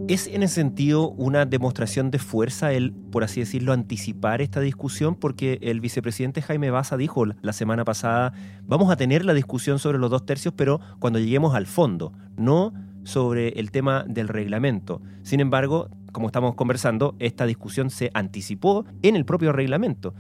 ¿Es 0.08 0.28
en 0.28 0.42
ese 0.42 0.56
sentido 0.56 1.10
una 1.10 1.46
demostración 1.46 2.12
de 2.12 2.20
fuerza 2.20 2.72
el, 2.72 2.94
por 2.94 3.26
así 3.26 3.42
decirlo, 3.42 3.74
anticipar 3.74 4.42
esta 4.42 4.62
discusión? 4.62 5.16
Porque 5.16 5.60
el 5.62 5.82
vicepresidente 5.82 6.42
Jaime 6.42 6.72
Baza 6.72 6.96
dijo 6.96 7.26
la 7.26 7.52
semana 7.52 7.84
pasada, 7.84 8.32
vamos 8.64 8.90
a 8.90 8.96
tener 8.96 9.26
la 9.26 9.34
discusión 9.34 9.80
sobre 9.80 9.98
los 9.98 10.10
dos 10.10 10.26
tercios, 10.26 10.54
pero 10.56 10.80
cuando 11.00 11.20
lleguemos 11.20 11.56
al 11.56 11.66
fondo, 11.66 12.14
no 12.38 12.74
sobre 13.04 13.50
el 13.60 13.70
tema 13.72 14.06
del 14.08 14.30
reglamento. 14.30 15.02
Sin 15.24 15.42
embargo, 15.42 15.90
como 16.14 16.28
estamos 16.28 16.56
conversando, 16.56 17.18
esta 17.20 17.46
discusión 17.46 17.90
se 17.90 18.10
anticipó 18.14 18.86
en 19.02 19.18
el 19.18 19.26
propio 19.26 19.52
reglamento. 19.52 20.14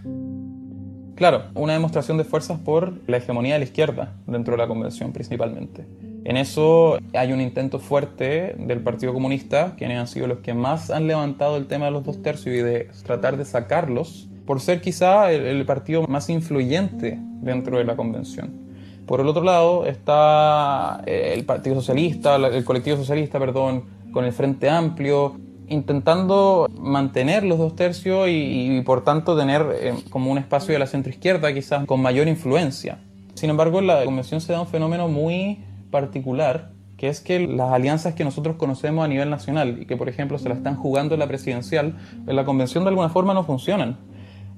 Claro, 1.15 1.45
una 1.53 1.73
demostración 1.73 2.17
de 2.17 2.25
fuerzas 2.25 2.59
por 2.59 2.93
la 3.07 3.17
hegemonía 3.17 3.53
de 3.53 3.59
la 3.59 3.65
izquierda 3.65 4.13
dentro 4.27 4.55
de 4.55 4.57
la 4.57 4.67
convención 4.67 5.13
principalmente. 5.13 5.87
En 6.27 6.35
eso 6.35 6.99
hay 7.13 7.31
un 7.31 7.39
intento 7.39 7.79
fuerte 7.79 8.53
del 8.59 8.81
Partido 8.81 9.13
Comunista, 9.13 9.75
quienes 9.77 9.97
han 9.97 10.07
sido 10.07 10.27
los 10.27 10.39
que 10.39 10.53
más 10.53 10.91
han 10.91 11.07
levantado 11.07 11.55
el 11.55 11.67
tema 11.67 11.85
de 11.85 11.91
los 11.91 12.03
dos 12.03 12.21
tercios 12.21 12.53
y 12.53 12.59
de 12.59 12.89
tratar 13.05 13.37
de 13.37 13.45
sacarlos, 13.45 14.27
por 14.45 14.59
ser 14.59 14.81
quizá 14.81 15.31
el, 15.31 15.65
partido 15.65 16.05
más 16.05 16.29
influyente 16.29 17.17
dentro 17.39 17.77
de 17.77 17.85
la 17.85 17.95
convención. 17.95 18.51
Por 19.05 19.21
el 19.21 19.27
otro 19.27 19.41
lado 19.41 19.85
está 19.85 21.01
eh, 21.05 21.31
el 21.33 21.45
Partido 21.45 21.75
Socialista, 21.75 22.35
el 22.35 22.65
colectivo 22.65 22.97
socialista, 22.97 23.39
perdón, 23.39 23.85
con 24.11 24.25
el 24.25 24.33
Frente 24.33 24.69
Amplio, 24.69 25.39
intentando 25.69 26.67
mantener 26.77 27.45
los 27.45 27.57
dos 27.57 27.73
tercios 27.77 28.27
y, 28.29 28.81
por 28.81 29.05
tanto 29.05 29.37
tener 29.37 29.65
eh, 29.79 29.93
como 30.09 30.29
un 30.29 30.39
espacio 30.39 30.73
de 30.73 30.79
la 30.79 30.87
centroizquierda 30.87 31.53
quizás 31.53 31.85
con 31.85 32.01
mayor 32.01 32.27
influencia. 32.27 32.99
Sin 33.33 33.49
embargo, 33.49 33.79
en 33.79 33.87
la 33.87 34.03
convención 34.03 34.41
se 34.41 34.51
da 34.51 34.59
un 34.59 34.67
fenómeno 34.67 35.07
muy 35.07 35.59
particular, 35.91 36.71
que 36.97 37.09
es 37.09 37.21
que 37.21 37.39
las 37.47 37.71
alianzas 37.71 38.15
que 38.15 38.23
nosotros 38.23 38.55
conocemos 38.57 39.05
a 39.05 39.07
nivel 39.07 39.29
nacional 39.29 39.77
y 39.81 39.85
que, 39.85 39.95
por 39.95 40.09
ejemplo, 40.09 40.39
se 40.39 40.49
la 40.49 40.55
están 40.55 40.75
jugando 40.75 41.13
en 41.13 41.19
la 41.19 41.27
presidencial, 41.27 41.95
en 42.25 42.35
la 42.35 42.43
convención 42.43 42.83
de 42.83 42.89
alguna 42.89 43.09
forma 43.09 43.33
no 43.33 43.43
funcionan. 43.43 43.97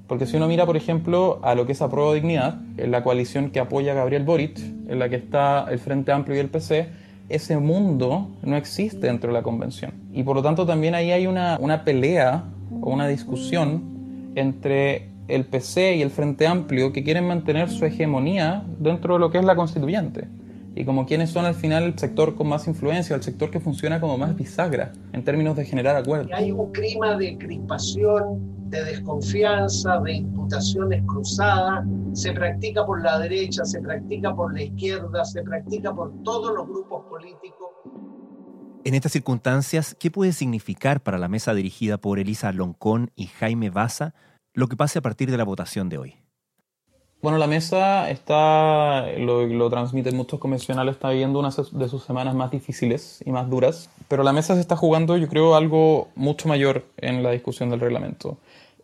Porque 0.06 0.26
si 0.26 0.38
uno 0.38 0.48
mira, 0.48 0.66
por 0.66 0.76
ejemplo, 0.76 1.38
a 1.42 1.54
lo 1.54 1.66
que 1.66 1.72
es 1.72 1.82
Apruebo 1.82 2.14
Dignidad, 2.14 2.58
en 2.78 2.90
la 2.90 3.04
coalición 3.04 3.50
que 3.50 3.60
apoya 3.60 3.92
a 3.92 3.94
Gabriel 3.94 4.24
Boric, 4.24 4.58
en 4.58 4.98
la 4.98 5.08
que 5.08 5.16
está 5.16 5.66
el 5.70 5.78
Frente 5.78 6.10
Amplio 6.10 6.36
y 6.36 6.40
el 6.40 6.48
PC, 6.48 6.88
ese 7.28 7.58
mundo 7.58 8.28
no 8.42 8.56
existe 8.56 9.06
dentro 9.06 9.28
de 9.28 9.34
la 9.34 9.42
convención. 9.42 9.92
Y 10.12 10.24
por 10.24 10.34
lo 10.34 10.42
tanto 10.42 10.66
también 10.66 10.96
ahí 10.96 11.12
hay 11.12 11.26
una, 11.28 11.58
una 11.60 11.84
pelea 11.84 12.42
o 12.80 12.90
una 12.90 13.06
discusión 13.06 14.32
entre 14.34 15.10
el 15.28 15.44
PC 15.44 15.96
y 15.96 16.02
el 16.02 16.10
Frente 16.10 16.46
Amplio 16.46 16.92
que 16.92 17.04
quieren 17.04 17.28
mantener 17.28 17.68
su 17.68 17.84
hegemonía 17.84 18.64
dentro 18.80 19.14
de 19.14 19.20
lo 19.20 19.30
que 19.30 19.38
es 19.38 19.44
la 19.44 19.54
constituyente 19.54 20.26
y 20.74 20.84
como 20.84 21.06
quienes 21.06 21.30
son 21.30 21.44
al 21.44 21.54
final 21.54 21.84
el 21.84 21.98
sector 21.98 22.34
con 22.34 22.48
más 22.48 22.66
influencia, 22.68 23.16
el 23.16 23.22
sector 23.22 23.50
que 23.50 23.60
funciona 23.60 24.00
como 24.00 24.16
más 24.16 24.36
bisagra 24.36 24.92
en 25.12 25.24
términos 25.24 25.56
de 25.56 25.64
generar 25.64 25.96
acuerdos. 25.96 26.30
Hay 26.32 26.52
un 26.52 26.70
clima 26.72 27.16
de 27.16 27.36
crispación 27.38 28.60
de 28.70 28.84
desconfianza, 28.84 29.98
de 30.00 30.12
imputaciones 30.14 31.02
cruzadas, 31.04 31.84
se 32.12 32.32
practica 32.32 32.86
por 32.86 33.02
la 33.02 33.18
derecha, 33.18 33.64
se 33.64 33.80
practica 33.80 34.34
por 34.34 34.54
la 34.54 34.62
izquierda, 34.62 35.24
se 35.24 35.42
practica 35.42 35.92
por 35.92 36.12
todos 36.22 36.54
los 36.54 36.68
grupos 36.68 37.04
políticos. 37.06 37.68
En 38.84 38.94
estas 38.94 39.12
circunstancias, 39.12 39.96
¿qué 39.98 40.10
puede 40.10 40.32
significar 40.32 41.02
para 41.02 41.18
la 41.18 41.28
mesa 41.28 41.52
dirigida 41.52 41.98
por 41.98 42.18
Elisa 42.18 42.52
Loncón 42.52 43.10
y 43.16 43.26
Jaime 43.26 43.70
Baza 43.70 44.14
lo 44.54 44.68
que 44.68 44.76
pase 44.76 45.00
a 45.00 45.02
partir 45.02 45.30
de 45.30 45.36
la 45.36 45.44
votación 45.44 45.88
de 45.88 45.98
hoy? 45.98 46.19
Bueno, 47.22 47.36
la 47.36 47.46
mesa 47.46 48.08
está, 48.08 49.06
lo, 49.18 49.68
transmiten 49.68 50.16
muchos 50.16 50.40
convencionales, 50.40 50.94
está 50.94 51.10
viviendo 51.10 51.38
una 51.38 51.50
de 51.50 51.88
sus 51.88 52.02
semanas 52.02 52.34
más 52.34 52.50
difíciles 52.50 53.22
y 53.26 53.30
más 53.30 53.50
duras, 53.50 53.90
pero 54.08 54.22
la 54.22 54.32
mesa 54.32 54.54
se 54.54 54.62
está 54.62 54.74
jugando, 54.74 55.18
yo 55.18 55.28
creo, 55.28 55.54
algo 55.54 56.08
mucho 56.14 56.48
mayor 56.48 56.86
en 56.96 57.22
la 57.22 57.30
discusión 57.30 57.68
del 57.68 57.80
reglamento. 57.80 58.38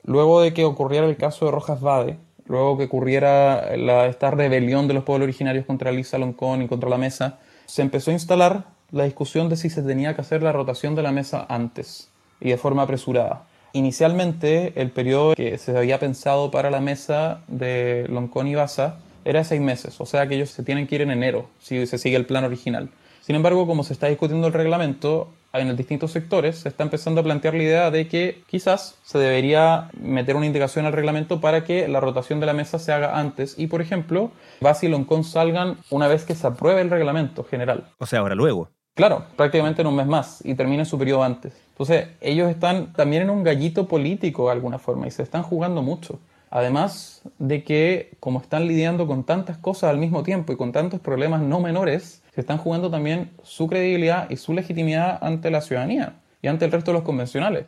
Luego 0.05 0.43
de 0.43 0.53
que 0.53 0.67
ocurriera 0.67 1.07
el 1.07 1.17
caso 1.17 1.47
de 1.47 1.51
Rojas 1.51 1.81
Vade, 1.81 2.19
luego 2.47 2.77
que 2.77 2.85
ocurriera 2.85 3.75
la, 3.79 4.05
esta 4.05 4.31
rebelión 4.31 4.87
de 4.87 4.93
los 4.93 5.05
pueblos 5.05 5.25
originarios 5.25 5.65
contra 5.65 5.91
Lisa 5.91 6.19
Loncón 6.19 6.61
y 6.61 6.69
contra 6.69 6.91
la 6.91 6.99
mesa, 6.99 7.39
se 7.65 7.81
empezó 7.81 8.11
a 8.11 8.15
instalar 8.15 8.67
la 8.91 9.05
discusión 9.05 9.49
de 9.49 9.57
si 9.57 9.71
se 9.71 9.83
tenía 9.83 10.15
que 10.15 10.21
hacer 10.21 10.43
la 10.43 10.53
rotación 10.53 10.95
de 10.95 11.03
la 11.03 11.11
mesa 11.11 11.47
antes 11.49 12.11
y 12.39 12.51
de 12.51 12.59
forma 12.59 12.83
apresurada. 12.83 13.47
Inicialmente, 13.73 14.73
el 14.77 14.91
periodo 14.91 15.35
que 15.35 15.59
se 15.59 15.77
había 15.77 15.99
pensado 15.99 16.51
para 16.51 16.71
la 16.71 16.81
mesa 16.81 17.43
de 17.49 18.07
Loncón 18.09 18.47
y 18.49 18.55
Baza 18.55 18.99
era 19.25 19.45
seis 19.45 19.61
meses, 19.61 20.01
o 20.01 20.07
sea 20.07 20.27
que 20.29 20.37
ellos 20.37 20.51
se 20.51 20.63
tienen 20.63 20.87
que 20.87 20.95
ir 20.95 21.03
en 21.03 21.11
enero 21.11 21.49
si 21.59 21.87
se 21.87 21.99
sigue 21.99 22.17
el 22.17 22.27
plan 22.27 22.45
original. 22.45 22.91
Sin 23.21 23.35
embargo, 23.35 23.67
como 23.67 23.83
se 23.83 23.93
está 23.93 24.07
discutiendo 24.07 24.47
el 24.47 24.53
reglamento, 24.53 25.33
en 25.61 25.69
los 25.69 25.77
distintos 25.77 26.13
sectores 26.13 26.59
se 26.59 26.69
está 26.69 26.85
empezando 26.85 27.21
a 27.21 27.25
plantear 27.25 27.55
la 27.55 27.63
idea 27.63 27.91
de 27.91 28.09
que 28.09 28.43
quizás 28.47 28.99
se 29.03 29.19
debería 29.19 29.91
meter 30.01 30.37
una 30.37 30.47
indicación 30.47 30.87
al 30.87 30.93
reglamento 30.93 31.41
para 31.41 31.65
que 31.65 31.89
la 31.89 32.01
rotación 32.01 32.41
de 32.41 32.47
la 32.47 32.53
mesa 32.53 32.79
se 32.79 32.93
haga 32.93 33.19
antes 33.19 33.59
y, 33.59 33.67
por 33.67 33.81
ejemplo, 33.81 34.31
Baza 34.61 34.87
y 34.87 34.89
Loncón 34.89 35.25
salgan 35.25 35.79
una 35.91 36.09
vez 36.09 36.25
que 36.25 36.35
se 36.35 36.47
apruebe 36.47 36.81
el 36.81 36.91
reglamento 36.91 37.45
general. 37.45 37.89
O 37.99 38.07
sea, 38.07 38.21
ahora 38.21 38.35
luego. 38.35 38.71
Claro, 38.97 39.27
prácticamente 39.37 39.83
en 39.83 39.89
un 39.89 39.95
mes 39.95 40.07
más 40.07 40.41
y 40.43 40.55
termina 40.55 40.87
su 40.87 40.99
periodo 40.99 41.23
antes. 41.23 41.53
Entonces, 41.69 42.09
ellos 42.23 42.49
están 42.49 42.95
también 42.95 43.25
en 43.25 43.31
un 43.31 43.45
gallito 43.45 43.87
político 43.87 44.47
de 44.47 44.53
alguna 44.53 44.79
forma 44.79 45.07
y 45.07 45.11
se 45.11 45.23
están 45.23 45.43
jugando 45.43 45.83
mucho. 45.83 46.19
Además 46.49 47.21
de 47.39 47.63
que, 47.63 48.17
como 48.21 48.41
están 48.41 48.67
lidiando 48.67 49.07
con 49.07 49.25
tantas 49.25 49.59
cosas 49.59 49.91
al 49.91 49.99
mismo 49.99 50.23
tiempo 50.23 50.51
y 50.51 50.57
con 50.57 50.73
tantos 50.73 50.99
problemas 51.01 51.43
no 51.43 51.61
menores, 51.61 52.23
se 52.35 52.41
están 52.41 52.57
jugando 52.57 52.91
también 52.91 53.33
su 53.43 53.67
credibilidad 53.67 54.31
y 54.31 54.39
su 54.39 54.55
legitimidad 54.55 55.19
ante 55.23 55.51
la 55.51 55.61
ciudadanía 55.61 56.23
y 56.41 56.49
ante 56.49 56.65
el 56.65 56.73
resto 56.73 56.93
de 56.93 56.95
los 56.95 57.05
convencionales. 57.05 57.67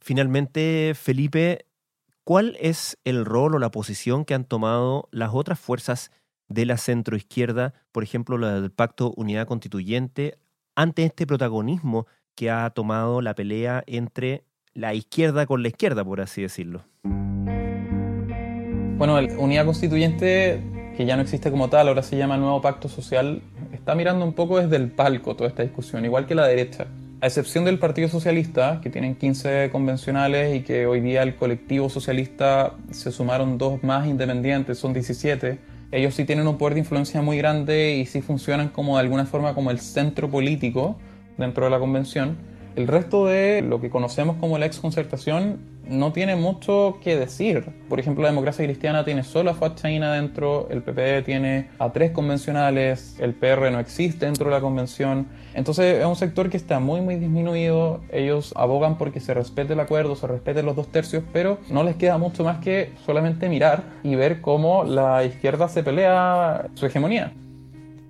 Finalmente, 0.00 0.92
Felipe, 0.94 1.66
¿cuál 2.22 2.56
es 2.60 2.98
el 3.02 3.24
rol 3.24 3.56
o 3.56 3.58
la 3.58 3.72
posición 3.72 4.24
que 4.24 4.34
han 4.34 4.44
tomado 4.44 5.08
las 5.10 5.30
otras 5.32 5.58
fuerzas 5.58 6.12
de 6.48 6.66
la 6.66 6.76
centroizquierda, 6.76 7.74
por 7.90 8.04
ejemplo, 8.04 8.38
la 8.38 8.60
del 8.60 8.70
Pacto 8.70 9.12
Unidad 9.16 9.48
Constituyente, 9.48 10.38
ante 10.74 11.04
este 11.04 11.26
protagonismo 11.26 12.06
que 12.34 12.50
ha 12.50 12.68
tomado 12.70 13.20
la 13.20 13.34
pelea 13.34 13.82
entre 13.86 14.44
la 14.74 14.94
izquierda 14.94 15.46
con 15.46 15.62
la 15.62 15.68
izquierda, 15.68 16.04
por 16.04 16.20
así 16.20 16.42
decirlo. 16.42 16.84
Bueno, 17.04 19.20
la 19.20 19.38
Unidad 19.38 19.64
Constituyente, 19.64 20.62
que 20.96 21.04
ya 21.04 21.16
no 21.16 21.22
existe 21.22 21.50
como 21.50 21.68
tal, 21.68 21.88
ahora 21.88 22.02
se 22.02 22.16
llama 22.16 22.36
Nuevo 22.36 22.60
Pacto 22.60 22.88
Social, 22.88 23.42
está 23.72 23.94
mirando 23.94 24.24
un 24.24 24.32
poco 24.32 24.58
desde 24.58 24.76
el 24.76 24.90
palco 24.90 25.34
toda 25.34 25.48
esta 25.48 25.62
discusión, 25.62 26.04
igual 26.04 26.26
que 26.26 26.34
la 26.34 26.46
derecha. 26.46 26.86
A 27.20 27.26
excepción 27.26 27.64
del 27.64 27.78
Partido 27.78 28.08
Socialista, 28.08 28.80
que 28.82 28.90
tienen 28.90 29.14
15 29.14 29.70
convencionales 29.70 30.56
y 30.56 30.62
que 30.62 30.86
hoy 30.86 31.00
día 31.00 31.22
el 31.22 31.36
colectivo 31.36 31.88
socialista 31.88 32.74
se 32.90 33.12
sumaron 33.12 33.58
dos 33.58 33.82
más 33.82 34.06
independientes, 34.06 34.78
son 34.78 34.92
17, 34.92 35.58
ellos 35.92 36.14
sí 36.14 36.24
tienen 36.24 36.48
un 36.48 36.56
poder 36.56 36.74
de 36.74 36.80
influencia 36.80 37.20
muy 37.20 37.36
grande 37.36 37.96
y 37.96 38.06
sí 38.06 38.22
funcionan 38.22 38.68
como 38.68 38.96
de 38.96 39.02
alguna 39.02 39.26
forma 39.26 39.54
como 39.54 39.70
el 39.70 39.78
centro 39.78 40.30
político 40.30 40.96
dentro 41.36 41.64
de 41.64 41.70
la 41.70 41.78
convención. 41.78 42.38
El 42.76 42.88
resto 42.88 43.26
de 43.26 43.60
lo 43.60 43.80
que 43.80 43.90
conocemos 43.90 44.36
como 44.40 44.56
la 44.56 44.64
exconcertación 44.64 45.58
no 45.88 46.12
tiene 46.12 46.36
mucho 46.36 46.98
que 47.02 47.16
decir. 47.16 47.64
Por 47.88 48.00
ejemplo, 48.00 48.22
la 48.22 48.30
democracia 48.30 48.64
cristiana 48.64 49.04
tiene 49.04 49.22
solo 49.22 49.50
a 49.50 49.54
Fuad 49.54 49.72
dentro, 49.72 50.68
el 50.70 50.82
PP 50.82 51.22
tiene 51.22 51.68
a 51.78 51.90
tres 51.90 52.12
convencionales, 52.12 53.16
el 53.18 53.34
PR 53.34 53.70
no 53.70 53.78
existe 53.78 54.26
dentro 54.26 54.46
de 54.46 54.52
la 54.52 54.60
convención. 54.60 55.26
Entonces 55.54 55.98
es 55.98 56.06
un 56.06 56.16
sector 56.16 56.48
que 56.48 56.56
está 56.56 56.78
muy, 56.80 57.00
muy 57.00 57.16
disminuido. 57.16 58.00
Ellos 58.10 58.52
abogan 58.56 58.98
porque 58.98 59.20
se 59.20 59.34
respete 59.34 59.74
el 59.74 59.80
acuerdo, 59.80 60.16
se 60.16 60.26
respeten 60.26 60.66
los 60.66 60.76
dos 60.76 60.88
tercios, 60.88 61.24
pero 61.32 61.58
no 61.70 61.82
les 61.82 61.96
queda 61.96 62.18
mucho 62.18 62.44
más 62.44 62.58
que 62.58 62.92
solamente 63.04 63.48
mirar 63.48 63.84
y 64.02 64.14
ver 64.14 64.40
cómo 64.40 64.84
la 64.84 65.24
izquierda 65.24 65.68
se 65.68 65.82
pelea 65.82 66.68
su 66.74 66.86
hegemonía. 66.86 67.32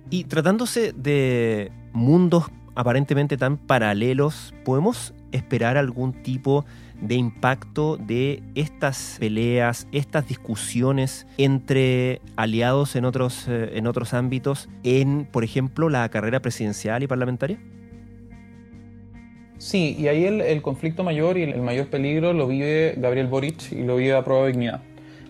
Y 0.09 0.25
tratándose 0.25 0.93
de 0.93 1.71
mundos 1.91 2.45
aparentemente 2.75 3.37
tan 3.37 3.57
paralelos, 3.57 4.53
¿podemos 4.63 5.13
esperar 5.31 5.77
algún 5.77 6.13
tipo 6.13 6.63
de 6.63 6.82
impacto 7.11 7.97
de 7.97 8.41
estas 8.55 9.17
peleas, 9.19 9.87
estas 9.91 10.27
discusiones 10.27 11.27
entre 11.37 12.21
aliados 12.35 12.95
en 12.95 13.05
otros, 13.05 13.47
eh, 13.47 13.71
en 13.73 13.87
otros 13.87 14.13
ámbitos, 14.13 14.69
en, 14.83 15.25
por 15.25 15.43
ejemplo, 15.43 15.89
la 15.89 16.07
carrera 16.09 16.39
presidencial 16.39 17.03
y 17.03 17.07
parlamentaria? 17.07 17.59
Sí, 19.57 19.95
y 19.97 20.07
ahí 20.07 20.25
el, 20.25 20.61
conflicto 20.61 21.03
mayor 21.03 21.37
y 21.37 21.43
el 21.43 21.61
mayor 21.61 21.87
peligro 21.87 22.33
lo 22.33 22.47
vive 22.47 22.95
Gabriel 22.97 23.27
Boric 23.27 23.71
y 23.71 23.83
lo 23.83 23.95
vive 23.95 24.13
a 24.13 24.23
prueba 24.23 24.45
de 24.45 24.51
dignidad. 24.51 24.81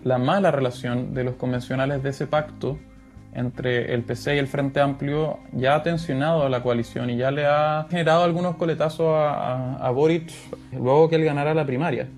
La 0.02 0.18
mala 0.18 0.50
relación 0.50 1.14
de 1.14 1.24
los 1.24 1.36
convencionales 1.36 2.02
de 2.02 2.10
ese 2.10 2.26
pacto 2.26 2.78
entre 3.34 3.92
el 3.92 4.02
PC 4.02 4.36
y 4.36 4.38
el 4.38 4.46
Frente 4.46 4.80
Amplio 4.80 5.38
ya 5.52 5.76
ha 5.76 5.82
tensionado 5.82 6.44
a 6.44 6.48
la 6.48 6.62
coalición 6.62 7.10
y 7.10 7.16
ya 7.16 7.30
le 7.30 7.46
ha 7.46 7.86
generado 7.90 8.22
algunos 8.22 8.56
coletazos 8.56 9.08
a, 9.08 9.74
a, 9.76 9.90
Boric 9.90 10.30
luego 10.72 11.08
que 11.08 11.16
él 11.16 11.24
ganara 11.24 11.52
la 11.52 11.66
primaria. 11.66 12.08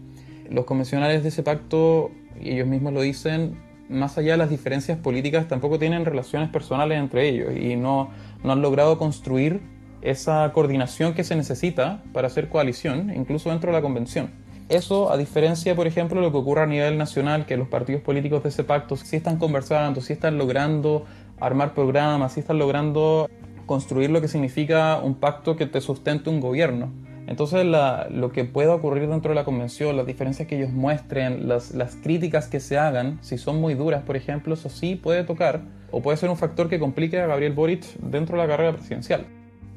Los 0.50 0.64
convencionales 0.66 1.22
de 1.22 1.30
ese 1.30 1.42
pacto, 1.42 2.10
ellos 2.40 2.66
mismos 2.66 2.92
lo 2.92 3.00
dicen, 3.00 3.56
más 3.88 4.18
allá 4.18 4.32
de 4.32 4.38
las 4.38 4.50
diferencias 4.50 4.98
políticas, 4.98 5.48
tampoco 5.48 5.78
tienen 5.78 6.04
relaciones 6.04 6.50
personales 6.50 6.98
entre 6.98 7.28
ellos 7.28 7.56
y 7.56 7.76
no, 7.76 8.10
no 8.44 8.52
han 8.52 8.62
logrado 8.62 8.98
construir 8.98 9.60
esa 10.02 10.52
coordinación 10.52 11.14
que 11.14 11.24
se 11.24 11.34
necesita 11.34 12.02
para 12.12 12.28
hacer 12.28 12.48
coalición, 12.48 13.12
incluso 13.14 13.50
dentro 13.50 13.70
de 13.70 13.76
la 13.78 13.82
convención. 13.82 14.45
Eso, 14.68 15.12
a 15.12 15.16
diferencia, 15.16 15.76
por 15.76 15.86
ejemplo, 15.86 16.20
de 16.20 16.26
lo 16.26 16.32
que 16.32 16.38
ocurre 16.38 16.62
a 16.62 16.66
nivel 16.66 16.98
nacional, 16.98 17.46
que 17.46 17.56
los 17.56 17.68
partidos 17.68 18.02
políticos 18.02 18.42
de 18.42 18.48
ese 18.48 18.64
pacto 18.64 18.96
sí 18.96 19.16
están 19.16 19.38
conversando, 19.38 20.00
sí 20.00 20.12
están 20.12 20.38
logrando 20.38 21.04
armar 21.38 21.72
programas, 21.72 22.32
sí 22.32 22.40
están 22.40 22.58
logrando 22.58 23.30
construir 23.66 24.10
lo 24.10 24.20
que 24.20 24.28
significa 24.28 24.98
un 24.98 25.14
pacto 25.14 25.54
que 25.54 25.66
te 25.66 25.80
sustente 25.80 26.30
un 26.30 26.40
gobierno. 26.40 26.92
Entonces, 27.28 27.64
lo 27.64 28.32
que 28.32 28.44
pueda 28.44 28.74
ocurrir 28.74 29.08
dentro 29.08 29.30
de 29.30 29.34
la 29.34 29.44
convención, 29.44 29.96
las 29.96 30.06
diferencias 30.06 30.48
que 30.48 30.56
ellos 30.56 30.70
muestren, 30.70 31.48
las, 31.48 31.72
las 31.72 31.96
críticas 31.96 32.48
que 32.48 32.60
se 32.60 32.78
hagan, 32.78 33.18
si 33.20 33.38
son 33.38 33.60
muy 33.60 33.74
duras, 33.74 34.02
por 34.02 34.16
ejemplo, 34.16 34.54
eso 34.54 34.68
sí 34.68 34.96
puede 34.96 35.24
tocar 35.24 35.62
o 35.90 36.02
puede 36.02 36.16
ser 36.16 36.30
un 36.30 36.36
factor 36.36 36.68
que 36.68 36.78
complique 36.78 37.20
a 37.20 37.26
Gabriel 37.26 37.52
Boric 37.52 37.84
dentro 37.98 38.36
de 38.36 38.42
la 38.44 38.48
carrera 38.48 38.72
presidencial. 38.72 39.26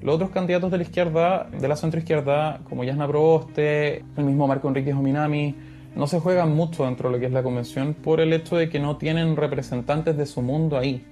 Los 0.01 0.15
otros 0.15 0.29
candidatos 0.29 0.71
de 0.71 0.77
la 0.77 0.83
izquierda, 0.83 1.49
de 1.51 1.67
la 1.67 1.75
centroizquierda, 1.75 2.61
como 2.69 2.83
Yasna 2.83 3.07
Proboste, 3.07 4.03
el 4.15 4.23
mismo 4.23 4.47
Marco 4.47 4.67
Enrique 4.67 4.93
Ominami, 4.93 5.55
no 5.95 6.07
se 6.07 6.19
juegan 6.19 6.55
mucho 6.55 6.85
dentro 6.85 7.09
de 7.09 7.15
lo 7.15 7.19
que 7.19 7.25
es 7.25 7.31
la 7.33 7.43
convención 7.43 7.93
por 7.93 8.21
el 8.21 8.31
hecho 8.31 8.55
de 8.55 8.69
que 8.69 8.79
no 8.79 8.97
tienen 8.97 9.35
representantes 9.35 10.15
de 10.15 10.25
su 10.25 10.41
mundo 10.41 10.77
ahí. 10.77 11.05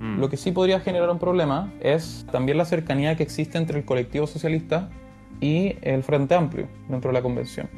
Mm. 0.00 0.18
Lo 0.18 0.28
que 0.28 0.36
sí 0.36 0.50
podría 0.50 0.80
generar 0.80 1.10
un 1.10 1.18
problema 1.18 1.72
es 1.80 2.26
también 2.32 2.58
la 2.58 2.64
cercanía 2.64 3.16
que 3.16 3.22
existe 3.22 3.58
entre 3.58 3.78
el 3.78 3.84
colectivo 3.84 4.26
socialista 4.26 4.88
y 5.40 5.76
el 5.82 6.02
Frente 6.02 6.34
Amplio 6.34 6.66
dentro 6.88 7.10
de 7.10 7.14
la 7.14 7.22
convención. 7.22 7.68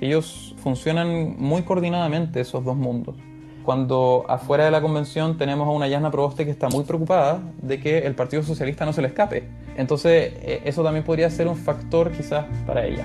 Ellos 0.00 0.54
funcionan 0.58 1.36
muy 1.38 1.62
coordinadamente 1.62 2.40
esos 2.40 2.64
dos 2.64 2.76
mundos 2.76 3.16
cuando 3.62 4.24
afuera 4.28 4.64
de 4.64 4.70
la 4.70 4.80
convención 4.80 5.38
tenemos 5.38 5.66
a 5.66 5.70
una 5.70 5.88
Yasna 5.88 6.10
Proboste 6.10 6.44
que 6.44 6.50
está 6.50 6.68
muy 6.68 6.84
preocupada 6.84 7.40
de 7.60 7.80
que 7.80 7.98
el 7.98 8.14
Partido 8.14 8.42
Socialista 8.42 8.84
no 8.84 8.92
se 8.92 9.02
le 9.02 9.08
escape. 9.08 9.48
Entonces, 9.76 10.32
eh, 10.42 10.62
eso 10.64 10.82
también 10.82 11.04
podría 11.04 11.30
ser 11.30 11.48
un 11.48 11.56
factor 11.56 12.10
quizás 12.12 12.44
para 12.66 12.84
ella. 12.84 13.04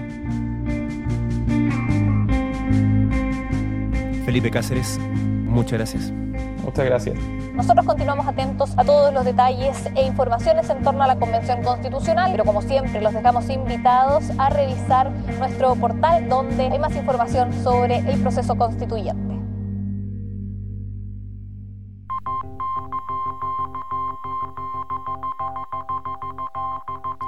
Felipe 4.25 4.51
Cáceres, 4.51 4.99
muchas 5.45 5.73
gracias. 5.73 6.11
Muchas 6.67 6.85
gracias. 6.85 7.15
Nosotros 7.53 7.85
continuamos 7.85 8.27
atentos 8.27 8.73
a 8.75 8.83
todos 8.83 9.13
los 9.13 9.23
detalles 9.23 9.89
e 9.95 10.05
informaciones 10.05 10.69
en 10.69 10.83
torno 10.83 11.01
a 11.01 11.07
la 11.07 11.15
Convención 11.15 11.63
Constitucional, 11.63 12.31
pero 12.31 12.43
como 12.43 12.61
siempre 12.61 12.99
los 12.99 13.13
dejamos 13.13 13.49
invitados 13.49 14.25
a 14.37 14.49
revisar 14.49 15.09
nuestro 15.39 15.75
portal 15.75 16.27
donde 16.27 16.65
hay 16.65 16.77
más 16.77 16.93
información 16.97 17.53
sobre 17.63 17.99
el 17.99 18.19
proceso 18.19 18.55
constituyente. 18.55 19.26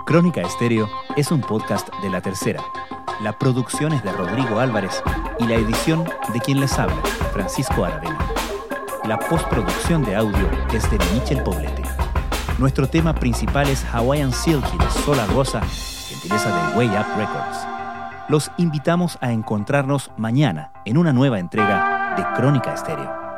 Crónica 0.10 0.42
Estéreo 0.42 0.90
es 1.18 1.32
un 1.32 1.40
podcast 1.40 1.88
de 2.02 2.10
La 2.10 2.20
Tercera. 2.20 2.64
La 3.22 3.38
producción 3.38 3.94
es 3.94 4.04
de 4.04 4.12
Rodrigo 4.12 4.58
Álvarez 4.58 5.04
y 5.38 5.44
la 5.46 5.54
edición 5.54 6.04
de 6.34 6.40
quien 6.40 6.60
les 6.60 6.80
habla, 6.80 7.00
Francisco 7.32 7.86
Aravena. 7.86 8.18
La 9.06 9.20
postproducción 9.20 10.04
de 10.04 10.16
audio 10.16 10.50
es 10.74 10.90
de 10.90 10.98
Michel 11.14 11.44
Poblete. 11.44 11.84
Nuestro 12.58 12.88
tema 12.88 13.14
principal 13.14 13.70
es 13.70 13.86
Hawaiian 13.86 14.34
Silky 14.34 14.80
de 14.80 14.90
Sola 15.06 15.28
Rosa, 15.28 15.62
gentileza 15.62 16.72
de 16.72 16.78
Way 16.80 16.88
Up 16.88 17.16
Records. 17.16 17.68
Los 18.30 18.52
invitamos 18.58 19.20
a 19.22 19.32
encontrarnos 19.32 20.10
mañana 20.18 20.72
en 20.86 20.98
una 20.98 21.14
nueva 21.14 21.38
entrega 21.38 22.16
de 22.18 22.24
Crónica 22.36 22.74
Estéreo. 22.74 23.29